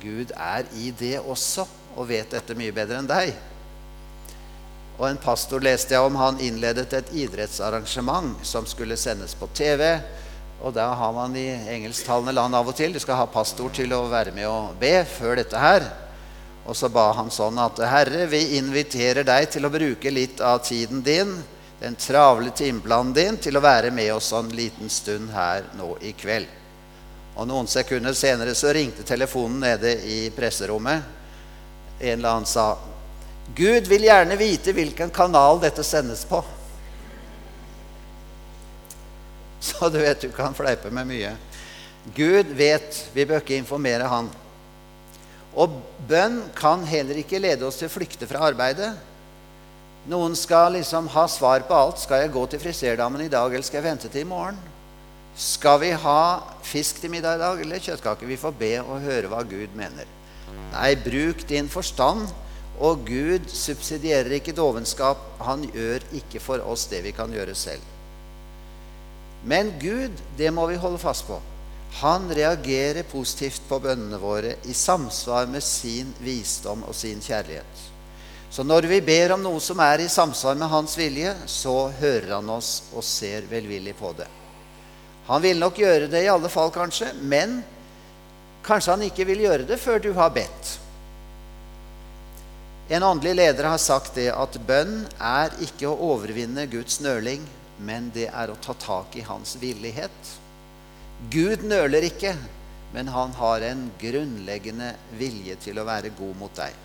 Gud 0.02 0.32
er 0.34 0.66
i 0.78 0.90
det 0.90 1.20
også, 1.22 1.66
og 1.94 2.08
vet 2.08 2.34
dette 2.34 2.56
mye 2.58 2.74
bedre 2.74 2.98
enn 2.98 3.10
deg. 3.10 3.30
Og 4.98 5.08
en 5.08 5.18
pastor 5.18 5.62
leste 5.64 5.94
jeg 5.96 6.06
om. 6.06 6.16
Han 6.20 6.38
innledet 6.42 6.92
et 6.94 7.10
idrettsarrangement 7.24 8.38
som 8.46 8.66
skulle 8.66 8.98
sendes 9.00 9.34
på 9.34 9.48
TV. 9.54 9.98
Og 10.62 10.72
da 10.76 10.86
har 10.96 11.12
man 11.12 11.34
i 11.36 11.48
engelsktalende 11.50 12.32
land 12.32 12.56
av 12.56 12.70
og 12.70 12.76
til 12.78 12.94
Du 12.94 13.00
skal 13.02 13.18
ha 13.18 13.26
pastor 13.26 13.72
til 13.74 13.92
å 13.92 14.06
være 14.08 14.32
med 14.32 14.48
og 14.48 14.78
be 14.80 14.96
før 15.08 15.40
dette 15.42 15.60
her. 15.60 15.88
Og 16.64 16.76
så 16.78 16.88
ba 16.88 17.10
han 17.18 17.28
sånn 17.28 17.58
at 17.60 17.82
Herre, 17.90 18.24
vi 18.30 18.56
inviterer 18.56 19.26
deg 19.26 19.50
til 19.52 19.66
å 19.66 19.72
bruke 19.72 20.12
litt 20.14 20.40
av 20.40 20.62
tiden 20.64 21.02
din, 21.04 21.34
den 21.82 21.98
travle 22.00 22.54
timeplanen 22.56 23.12
din, 23.12 23.36
til 23.36 23.58
å 23.58 23.64
være 23.64 23.90
med 23.92 24.14
oss 24.14 24.30
en 24.32 24.48
liten 24.48 24.88
stund 24.88 25.34
her 25.34 25.66
nå 25.76 25.90
i 26.00 26.14
kveld. 26.16 26.48
Og 27.34 27.50
noen 27.50 27.68
sekunder 27.68 28.14
senere 28.16 28.54
så 28.56 28.72
ringte 28.72 29.04
telefonen 29.04 29.60
nede 29.66 29.92
i 30.08 30.30
presserommet. 30.32 31.02
En 31.98 32.16
eller 32.16 32.30
annen 32.30 32.48
sa 32.48 32.70
Gud 33.52 33.88
vil 33.90 34.06
gjerne 34.08 34.36
vite 34.40 34.72
hvilken 34.72 35.12
kanal 35.14 35.60
dette 35.62 35.84
sendes 35.84 36.24
på. 36.24 36.40
Så 39.66 39.90
du 39.92 39.98
vet 40.00 40.24
du 40.24 40.30
kan 40.34 40.56
fleipe 40.56 40.90
med 40.90 41.08
mye. 41.10 41.34
Gud 42.16 42.50
vet. 42.56 43.04
Vi 43.14 43.24
bør 43.28 43.44
ikke 43.44 43.56
informere 43.60 44.08
Han. 44.08 44.30
Og 45.54 45.76
bønn 46.08 46.40
kan 46.56 46.82
heller 46.88 47.20
ikke 47.20 47.38
lede 47.38 47.66
oss 47.66 47.78
til 47.78 47.88
å 47.88 47.94
flykte 47.94 48.26
fra 48.26 48.42
arbeidet. 48.48 48.90
Noen 50.10 50.34
skal 50.36 50.74
liksom 50.74 51.06
ha 51.14 51.24
svar 51.30 51.62
på 51.68 51.76
alt. 51.76 52.02
Skal 52.02 52.24
jeg 52.24 52.34
gå 52.34 52.42
til 52.50 52.60
friserdamen 52.60 53.22
i 53.24 53.30
dag, 53.32 53.48
eller 53.52 53.64
skal 53.64 53.80
jeg 53.80 53.86
vente 53.86 54.10
til 54.10 54.24
i 54.24 54.28
morgen? 54.28 54.58
Skal 55.38 55.80
vi 55.82 55.92
ha 55.96 56.42
fisk 56.62 57.00
til 57.00 57.10
middag 57.14 57.38
i 57.38 57.42
dag, 57.42 57.62
eller 57.62 57.82
kjøttkake? 57.82 58.28
Vi 58.28 58.38
får 58.38 58.58
be 58.58 58.74
og 58.82 59.06
høre 59.06 59.30
hva 59.30 59.40
Gud 59.46 59.72
mener. 59.78 60.10
Nei, 60.74 60.92
bruk 60.98 61.46
din 61.48 61.70
forstand. 61.70 62.28
Og 62.82 63.04
Gud 63.06 63.50
subsidierer 63.52 64.38
ikke 64.38 64.56
dovenskap. 64.56 65.20
Han 65.46 65.66
gjør 65.70 66.06
ikke 66.16 66.42
for 66.42 66.64
oss 66.66 66.88
det 66.90 67.04
vi 67.04 67.14
kan 67.14 67.32
gjøre 67.32 67.54
selv. 67.54 67.82
Men 69.44 69.74
Gud, 69.80 70.22
det 70.38 70.50
må 70.54 70.66
vi 70.66 70.80
holde 70.80 70.98
fast 70.98 71.26
på. 71.28 71.38
Han 72.00 72.26
reagerer 72.34 73.06
positivt 73.06 73.62
på 73.68 73.78
bønnene 73.78 74.18
våre 74.18 74.56
i 74.66 74.74
samsvar 74.74 75.46
med 75.46 75.62
sin 75.62 76.10
visdom 76.24 76.82
og 76.88 76.96
sin 76.98 77.20
kjærlighet. 77.22 77.90
Så 78.50 78.64
når 78.66 78.88
vi 78.90 79.00
ber 79.02 79.34
om 79.34 79.42
noe 79.42 79.60
som 79.62 79.78
er 79.82 80.02
i 80.02 80.10
samsvar 80.10 80.56
med 80.58 80.70
hans 80.70 80.96
vilje, 80.98 81.32
så 81.50 81.90
hører 82.00 82.36
han 82.36 82.50
oss 82.54 82.84
og 82.94 83.04
ser 83.06 83.46
velvillig 83.50 83.94
på 83.98 84.12
det. 84.18 84.26
Han 85.26 85.42
vil 85.42 85.58
nok 85.58 85.78
gjøre 85.78 86.10
det 86.10 86.24
i 86.24 86.30
alle 86.30 86.50
fall, 86.52 86.70
kanskje, 86.74 87.12
men 87.22 87.60
kanskje 88.66 88.94
han 88.94 89.06
ikke 89.06 89.26
vil 89.30 89.44
gjøre 89.46 89.68
det 89.68 89.78
før 89.80 90.02
du 90.02 90.12
har 90.18 90.34
bedt. 90.34 90.74
En 92.88 93.02
åndelig 93.02 93.34
leder 93.34 93.64
har 93.64 93.78
sagt 93.80 94.18
det 94.18 94.28
at 94.28 94.58
bønn 94.68 95.06
er 95.16 95.54
ikke 95.64 95.88
å 95.88 95.96
overvinne 96.12 96.66
Guds 96.68 96.98
nøling, 97.00 97.40
men 97.80 98.10
det 98.12 98.26
er 98.28 98.50
å 98.52 98.58
ta 98.60 98.74
tak 98.76 99.16
i 99.16 99.24
hans 99.24 99.54
villighet. 99.56 100.32
Gud 101.32 101.64
nøler 101.64 102.04
ikke, 102.10 102.34
men 102.92 103.08
han 103.08 103.32
har 103.38 103.64
en 103.70 103.86
grunnleggende 104.00 104.90
vilje 105.16 105.56
til 105.64 105.80
å 105.80 105.86
være 105.88 106.12
god 106.18 106.36
mot 106.42 106.52
deg. 106.58 106.76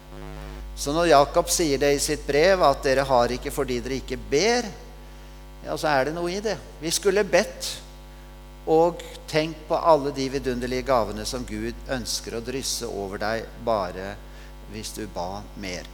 Så 0.80 0.96
når 0.96 1.12
Jakob 1.12 1.52
sier 1.52 1.82
det 1.82 1.92
i 1.98 2.00
sitt 2.00 2.24
brev, 2.24 2.64
at 2.64 2.80
dere 2.88 3.04
har 3.04 3.36
ikke 3.36 3.52
fordi 3.52 3.82
dere 3.84 4.00
ikke 4.00 4.22
ber, 4.32 4.72
ja, 5.66 5.76
så 5.76 5.92
er 5.92 6.08
det 6.08 6.16
noe 6.16 6.32
i 6.32 6.40
det. 6.40 6.56
Vi 6.80 6.96
skulle 6.96 7.28
bedt. 7.28 7.74
Og 8.70 9.04
tenk 9.28 9.66
på 9.68 9.76
alle 9.76 10.14
de 10.16 10.30
vidunderlige 10.32 10.88
gavene 10.88 11.26
som 11.28 11.44
Gud 11.48 11.76
ønsker 11.92 12.38
å 12.38 12.44
drysse 12.44 12.88
over 12.88 13.20
deg 13.20 13.48
bare 13.66 14.14
hvis 14.74 14.94
du 14.96 15.06
ba 15.14 15.42
mer. 15.60 15.88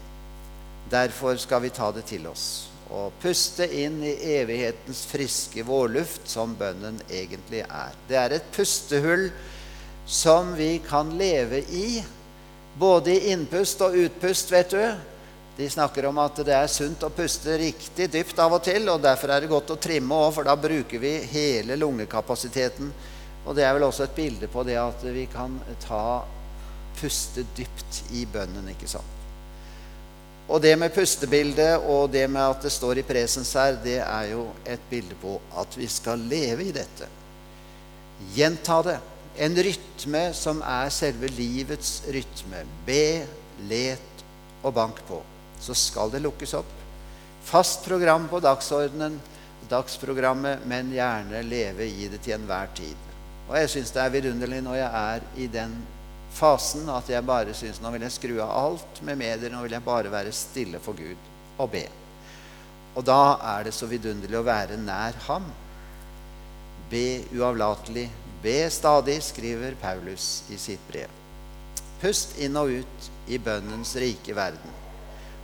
Derfor 0.89 1.37
skal 1.41 1.63
vi 1.65 1.73
ta 1.73 1.91
det 1.91 2.05
til 2.09 2.27
oss 2.29 2.75
og 2.93 3.15
puste 3.21 3.65
inn 3.65 3.97
i 4.05 4.13
evighetens 4.37 5.05
friske 5.09 5.63
vårluft, 5.65 6.27
som 6.29 6.53
bønnen 6.57 6.99
egentlig 7.09 7.63
er. 7.65 7.95
Det 8.07 8.19
er 8.19 8.35
et 8.35 8.51
pustehull 8.53 9.29
som 10.05 10.53
vi 10.53 10.77
kan 10.85 11.09
leve 11.17 11.63
i, 11.73 12.03
både 12.77 13.15
i 13.15 13.33
innpust 13.33 13.81
og 13.81 13.97
utpust, 13.97 14.53
vet 14.53 14.77
du. 14.77 14.85
De 15.57 15.69
snakker 15.71 16.05
om 16.05 16.17
at 16.19 16.43
det 16.45 16.53
er 16.53 16.69
sunt 16.69 17.03
å 17.07 17.09
puste 17.15 17.55
riktig 17.57 18.09
dypt 18.11 18.39
av 18.43 18.57
og 18.57 18.63
til, 18.67 18.89
og 18.91 19.01
derfor 19.01 19.31
er 19.33 19.41
det 19.41 19.51
godt 19.51 19.73
å 19.73 19.79
trimme 19.81 20.17
òg, 20.27 20.33
for 20.35 20.47
da 20.47 20.55
bruker 20.59 21.01
vi 21.01 21.15
hele 21.31 21.79
lungekapasiteten. 21.79 22.91
Og 23.45 23.55
det 23.55 23.65
er 23.65 23.73
vel 23.77 23.87
også 23.87 24.05
et 24.05 24.17
bilde 24.17 24.49
på 24.51 24.65
det 24.67 24.77
at 24.81 25.05
vi 25.15 25.25
kan 25.31 25.55
ta 25.85 26.25
puste 26.99 27.45
dypt 27.57 28.01
i 28.15 28.25
bønnen, 28.29 28.71
ikke 28.73 28.89
sant. 28.89 29.15
Og 30.45 30.61
det 30.61 30.75
med 30.77 30.93
pustebildet 30.93 31.87
og 31.89 32.11
det 32.13 32.27
med 32.29 32.43
at 32.43 32.65
det 32.67 32.71
står 32.73 33.01
i 33.01 33.05
presens 33.07 33.55
her, 33.57 33.79
det 33.81 33.97
er 34.03 34.29
jo 34.35 34.45
et 34.61 34.81
bilde 34.91 35.17
på 35.21 35.39
at 35.57 35.77
vi 35.77 35.87
skal 35.89 36.21
leve 36.29 36.67
i 36.67 36.75
dette. 36.75 37.09
Gjenta 38.35 38.81
det. 38.85 38.99
En 39.41 39.57
rytme 39.57 40.21
som 40.37 40.61
er 40.61 40.91
selve 40.93 41.27
livets 41.33 42.03
rytme. 42.13 42.61
Be, 42.85 43.25
let 43.67 44.23
og 44.61 44.75
bank 44.77 45.01
på. 45.09 45.19
Så 45.59 45.73
skal 45.75 46.13
det 46.13 46.21
lukkes 46.23 46.53
opp. 46.61 46.69
Fast 47.45 47.83
program 47.85 48.29
på 48.29 48.39
dagsordenen, 48.41 49.17
dagsprogrammet, 49.69 50.61
men 50.69 50.93
gjerne 50.93 51.41
leve 51.45 51.89
i 51.89 52.07
det 52.11 52.21
til 52.21 52.37
enhver 52.37 52.69
tid. 52.77 53.01
Og 53.49 53.57
jeg 53.59 53.73
syns 53.73 53.93
det 53.93 54.01
er 54.01 54.13
vidunderlig 54.13 54.61
når 54.65 54.79
jeg 54.79 55.01
er 55.01 55.27
i 55.41 55.49
den 55.51 55.75
fasen 56.35 56.89
at 56.91 57.09
jeg 57.09 57.25
bare 57.25 57.55
syns 57.55 57.79
nå 57.81 57.91
vil 57.93 58.05
jeg 58.05 58.15
skru 58.15 58.33
av 58.43 58.51
alt 58.59 59.01
med 59.07 59.19
medier. 59.19 59.51
Nå 59.53 59.63
vil 59.65 59.77
jeg 59.77 59.85
bare 59.85 60.11
være 60.13 60.33
stille 60.35 60.81
for 60.83 60.97
Gud 60.97 61.31
og 61.61 61.71
be. 61.71 61.85
Og 62.95 63.03
da 63.07 63.37
er 63.55 63.67
det 63.67 63.75
så 63.75 63.87
vidunderlig 63.91 64.39
å 64.39 64.47
være 64.47 64.79
nær 64.79 65.17
Ham. 65.27 65.47
Be 66.91 67.25
uavlatelig. 67.35 68.07
Be 68.43 68.59
stadig, 68.69 69.17
skriver 69.25 69.75
Paulus 69.81 70.43
i 70.53 70.59
sitt 70.61 70.83
brev. 70.87 71.09
Pust 72.01 72.35
inn 72.43 72.57
og 72.59 72.71
ut 72.83 73.09
i 73.31 73.39
bønnens 73.41 73.95
rike 73.99 74.35
verden. 74.37 74.75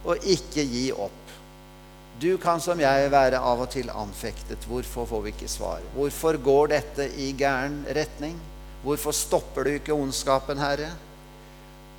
Og 0.06 0.21
ikke 0.27 0.63
gi 0.67 0.89
opp. 0.93 1.17
Du 2.21 2.36
kan 2.38 2.62
som 2.62 2.80
jeg 2.80 3.10
være 3.10 3.39
av 3.41 3.63
og 3.63 3.71
til 3.73 3.89
anfektet. 3.89 4.67
Hvorfor 4.69 5.08
får 5.10 5.23
vi 5.25 5.34
ikke 5.34 5.49
svar? 5.49 5.82
Hvorfor 5.95 6.38
går 6.38 6.73
dette 6.75 7.08
i 7.17 7.32
gæren 7.38 7.82
retning? 7.97 8.38
Hvorfor 8.82 9.13
stopper 9.13 9.63
du 9.67 9.76
ikke 9.76 9.94
ondskapen, 9.94 10.58
Herre? 10.58 10.89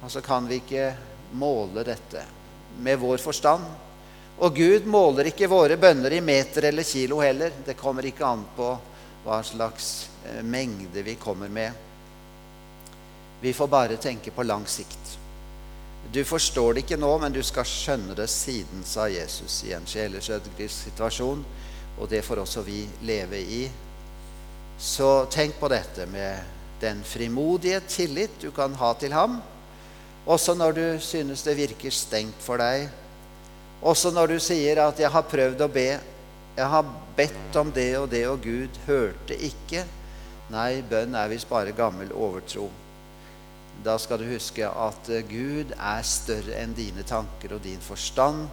Og 0.02 0.10
så 0.10 0.20
kan 0.20 0.48
vi 0.50 0.58
ikke 0.58 0.88
måle 1.38 1.84
dette 1.86 2.24
med 2.82 2.98
vår 2.98 3.22
forstand. 3.22 3.64
Og 4.42 4.56
Gud 4.56 4.88
måler 4.90 5.28
ikke 5.30 5.50
våre 5.50 5.76
bønner 5.78 6.16
i 6.16 6.22
meter 6.24 6.66
eller 6.72 6.82
kilo 6.82 7.20
heller. 7.22 7.52
Det 7.64 7.78
kommer 7.78 8.06
ikke 8.08 8.26
an 8.26 8.42
på 8.56 8.70
hva 9.22 9.38
slags 9.46 10.08
eh, 10.26 10.42
mengde 10.42 11.04
vi 11.06 11.14
kommer 11.14 11.48
med. 11.48 11.72
Vi 13.42 13.52
får 13.52 13.68
bare 13.70 13.96
tenke 14.02 14.30
på 14.30 14.42
lang 14.42 14.66
sikt. 14.66 15.18
Du 16.12 16.24
forstår 16.24 16.74
det 16.74 16.82
ikke 16.82 16.98
nå, 16.98 17.10
men 17.18 17.32
du 17.32 17.42
skal 17.46 17.66
skjønne 17.68 18.16
det 18.18 18.26
siden, 18.30 18.82
sa 18.84 19.06
Jesus 19.08 19.62
i 19.68 19.72
en 19.76 19.86
sjelesødgrisk 19.86 20.88
situasjon. 20.88 21.44
Og 22.00 22.10
det 22.10 22.24
får 22.26 22.42
også 22.42 22.64
vi 22.66 22.82
leve 23.06 23.38
i. 23.38 23.62
Så 24.78 25.12
tenk 25.30 25.60
på 25.60 25.70
dette 25.70 26.08
med 26.10 26.61
den 26.82 27.02
frimodige 27.06 27.80
tillit 27.88 28.34
du 28.42 28.50
kan 28.54 28.74
ha 28.78 28.92
til 28.98 29.14
ham, 29.14 29.38
også 30.26 30.54
når 30.54 30.76
du 30.76 30.84
synes 31.02 31.42
det 31.46 31.56
virker 31.58 31.94
stengt 31.94 32.42
for 32.42 32.62
deg. 32.62 32.88
Også 33.82 34.12
når 34.14 34.34
du 34.34 34.38
sier 34.38 34.78
at 34.78 34.98
'jeg 34.98 35.10
har 35.10 35.22
prøvd 35.22 35.60
å 35.60 35.68
be', 35.68 36.00
'jeg 36.56 36.68
har 36.68 36.84
bedt 37.16 37.56
om 37.56 37.72
det 37.72 37.98
og 37.98 38.10
det, 38.10 38.28
og 38.28 38.42
Gud 38.42 38.78
hørte 38.86 39.34
ikke'. 39.34 39.86
Nei, 40.50 40.82
bønn 40.82 41.14
er 41.14 41.28
visst 41.28 41.48
bare 41.48 41.72
gammel 41.72 42.12
overtro. 42.12 42.70
Da 43.84 43.96
skal 43.98 44.18
du 44.18 44.28
huske 44.28 44.66
at 44.66 45.08
eh, 45.08 45.24
Gud 45.26 45.72
er 45.78 46.02
større 46.02 46.58
enn 46.60 46.74
dine 46.76 47.02
tanker 47.02 47.54
og 47.56 47.62
din 47.64 47.80
forstand. 47.80 48.48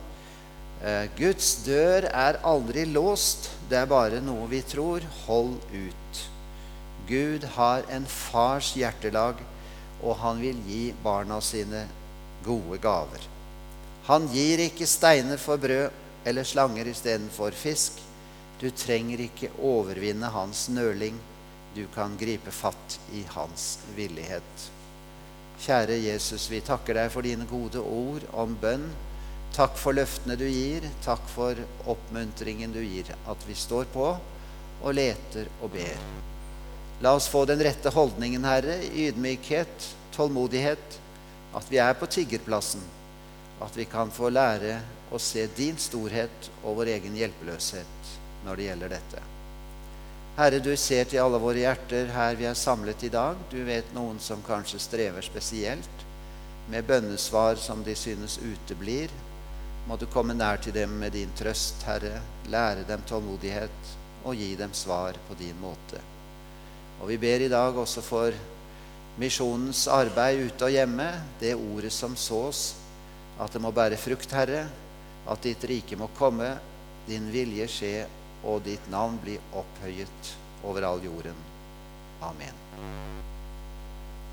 Eh, 0.81 1.09
Guds 1.17 1.63
dør 1.65 2.07
er 2.07 2.39
aldri 2.47 2.85
låst, 2.85 3.49
det 3.69 3.77
er 3.77 3.85
bare 3.85 4.21
noe 4.21 4.47
vi 4.47 4.61
tror. 4.61 5.03
Hold 5.27 5.59
ut. 5.75 6.38
Gud 7.09 7.45
har 7.55 7.87
en 7.89 8.05
fars 8.05 8.75
hjertelag, 8.77 9.41
og 10.05 10.15
han 10.21 10.39
vil 10.43 10.59
gi 10.67 10.83
barna 11.03 11.39
sine 11.41 11.87
gode 12.45 12.77
gaver. 12.83 13.25
Han 14.09 14.29
gir 14.33 14.61
ikke 14.63 14.87
steiner 14.89 15.41
for 15.41 15.61
brød 15.61 15.89
eller 16.29 16.45
slanger 16.47 16.87
istedenfor 16.89 17.57
fisk. 17.57 17.99
Du 18.61 18.69
trenger 18.69 19.21
ikke 19.25 19.51
overvinne 19.63 20.29
hans 20.33 20.67
nøling. 20.69 21.17
Du 21.75 21.85
kan 21.95 22.17
gripe 22.19 22.51
fatt 22.51 22.97
i 23.13 23.23
hans 23.35 23.77
villighet. 23.95 24.69
Kjære 25.59 25.99
Jesus, 25.99 26.47
vi 26.51 26.61
takker 26.63 26.97
deg 26.97 27.11
for 27.13 27.25
dine 27.25 27.45
gode 27.49 27.81
ord 27.83 28.25
om 28.33 28.55
bønn. 28.61 28.87
Takk 29.55 29.77
for 29.81 29.97
løftene 29.97 30.37
du 30.39 30.45
gir. 30.47 30.85
Takk 31.05 31.25
for 31.33 31.59
oppmuntringen 31.89 32.73
du 32.75 32.81
gir. 32.83 33.11
At 33.27 33.45
vi 33.47 33.57
står 33.57 33.89
på 33.93 34.09
og 34.13 34.93
leter 34.95 35.49
og 35.59 35.73
ber. 35.75 36.28
La 37.01 37.13
oss 37.15 37.27
få 37.31 37.45
den 37.45 37.61
rette 37.63 37.89
holdningen, 37.95 38.43
Herre, 38.43 38.81
ydmykhet, 38.91 39.85
tålmodighet, 40.11 40.97
at 41.55 41.71
vi 41.71 41.79
er 41.79 41.93
på 41.95 42.09
tiggerplassen, 42.11 42.81
at 43.63 43.77
vi 43.77 43.85
kan 43.87 44.11
få 44.11 44.27
lære 44.35 44.81
å 45.11 45.19
se 45.23 45.45
din 45.55 45.79
storhet 45.79 46.49
og 46.59 46.81
vår 46.81 46.91
egen 46.97 47.15
hjelpeløshet 47.15 48.11
når 48.43 48.59
det 48.59 48.67
gjelder 48.67 48.93
dette. 48.97 49.23
Herre, 50.39 50.59
du 50.59 50.73
ser 50.75 51.07
til 51.07 51.23
alle 51.23 51.39
våre 51.39 51.63
hjerter 51.63 52.11
her 52.15 52.35
vi 52.39 52.45
er 52.51 52.59
samlet 52.59 53.07
i 53.07 53.13
dag. 53.15 53.39
Du 53.51 53.57
vet 53.67 53.95
noen 53.95 54.19
som 54.23 54.43
kanskje 54.43 54.83
strever 54.83 55.23
spesielt 55.23 56.05
med 56.71 56.87
bønnesvar 56.87 57.55
som 57.59 57.81
de 57.83 57.95
synes 57.95 58.37
uteblir. 58.43 59.11
Må 59.87 59.95
du 59.95 60.07
komme 60.11 60.35
nær 60.35 60.59
til 60.63 60.75
dem 60.75 60.99
med 60.99 61.15
din 61.15 61.31
trøst, 61.39 61.83
Herre, 61.87 62.19
lære 62.51 62.83
dem 62.91 63.07
tålmodighet 63.07 63.91
og 64.23 64.35
gi 64.35 64.53
dem 64.59 64.75
svar 64.75 65.15
på 65.27 65.39
din 65.39 65.59
måte. 65.63 66.03
Og 66.99 67.07
vi 67.07 67.17
ber 67.21 67.45
i 67.45 67.51
dag 67.51 67.77
også 67.79 68.03
for 68.03 68.35
misjonens 69.19 69.85
arbeid 69.91 70.45
ute 70.47 70.67
og 70.67 70.75
hjemme, 70.75 71.07
det 71.39 71.55
ordet 71.55 71.91
som 71.95 72.15
sås, 72.19 72.73
at 73.39 73.51
det 73.55 73.61
må 73.63 73.71
bære 73.75 73.99
frukt, 73.99 74.31
Herre, 74.35 74.65
at 75.29 75.43
ditt 75.43 75.63
rike 75.69 75.99
må 75.99 76.09
komme, 76.19 76.53
din 77.07 77.31
vilje 77.31 77.67
skje, 77.71 77.95
og 78.47 78.63
ditt 78.67 78.85
navn 78.91 79.17
bli 79.23 79.35
opphøyet 79.59 80.35
over 80.63 80.87
all 80.87 81.03
jorden. 81.03 81.35
Amen. 82.23 82.55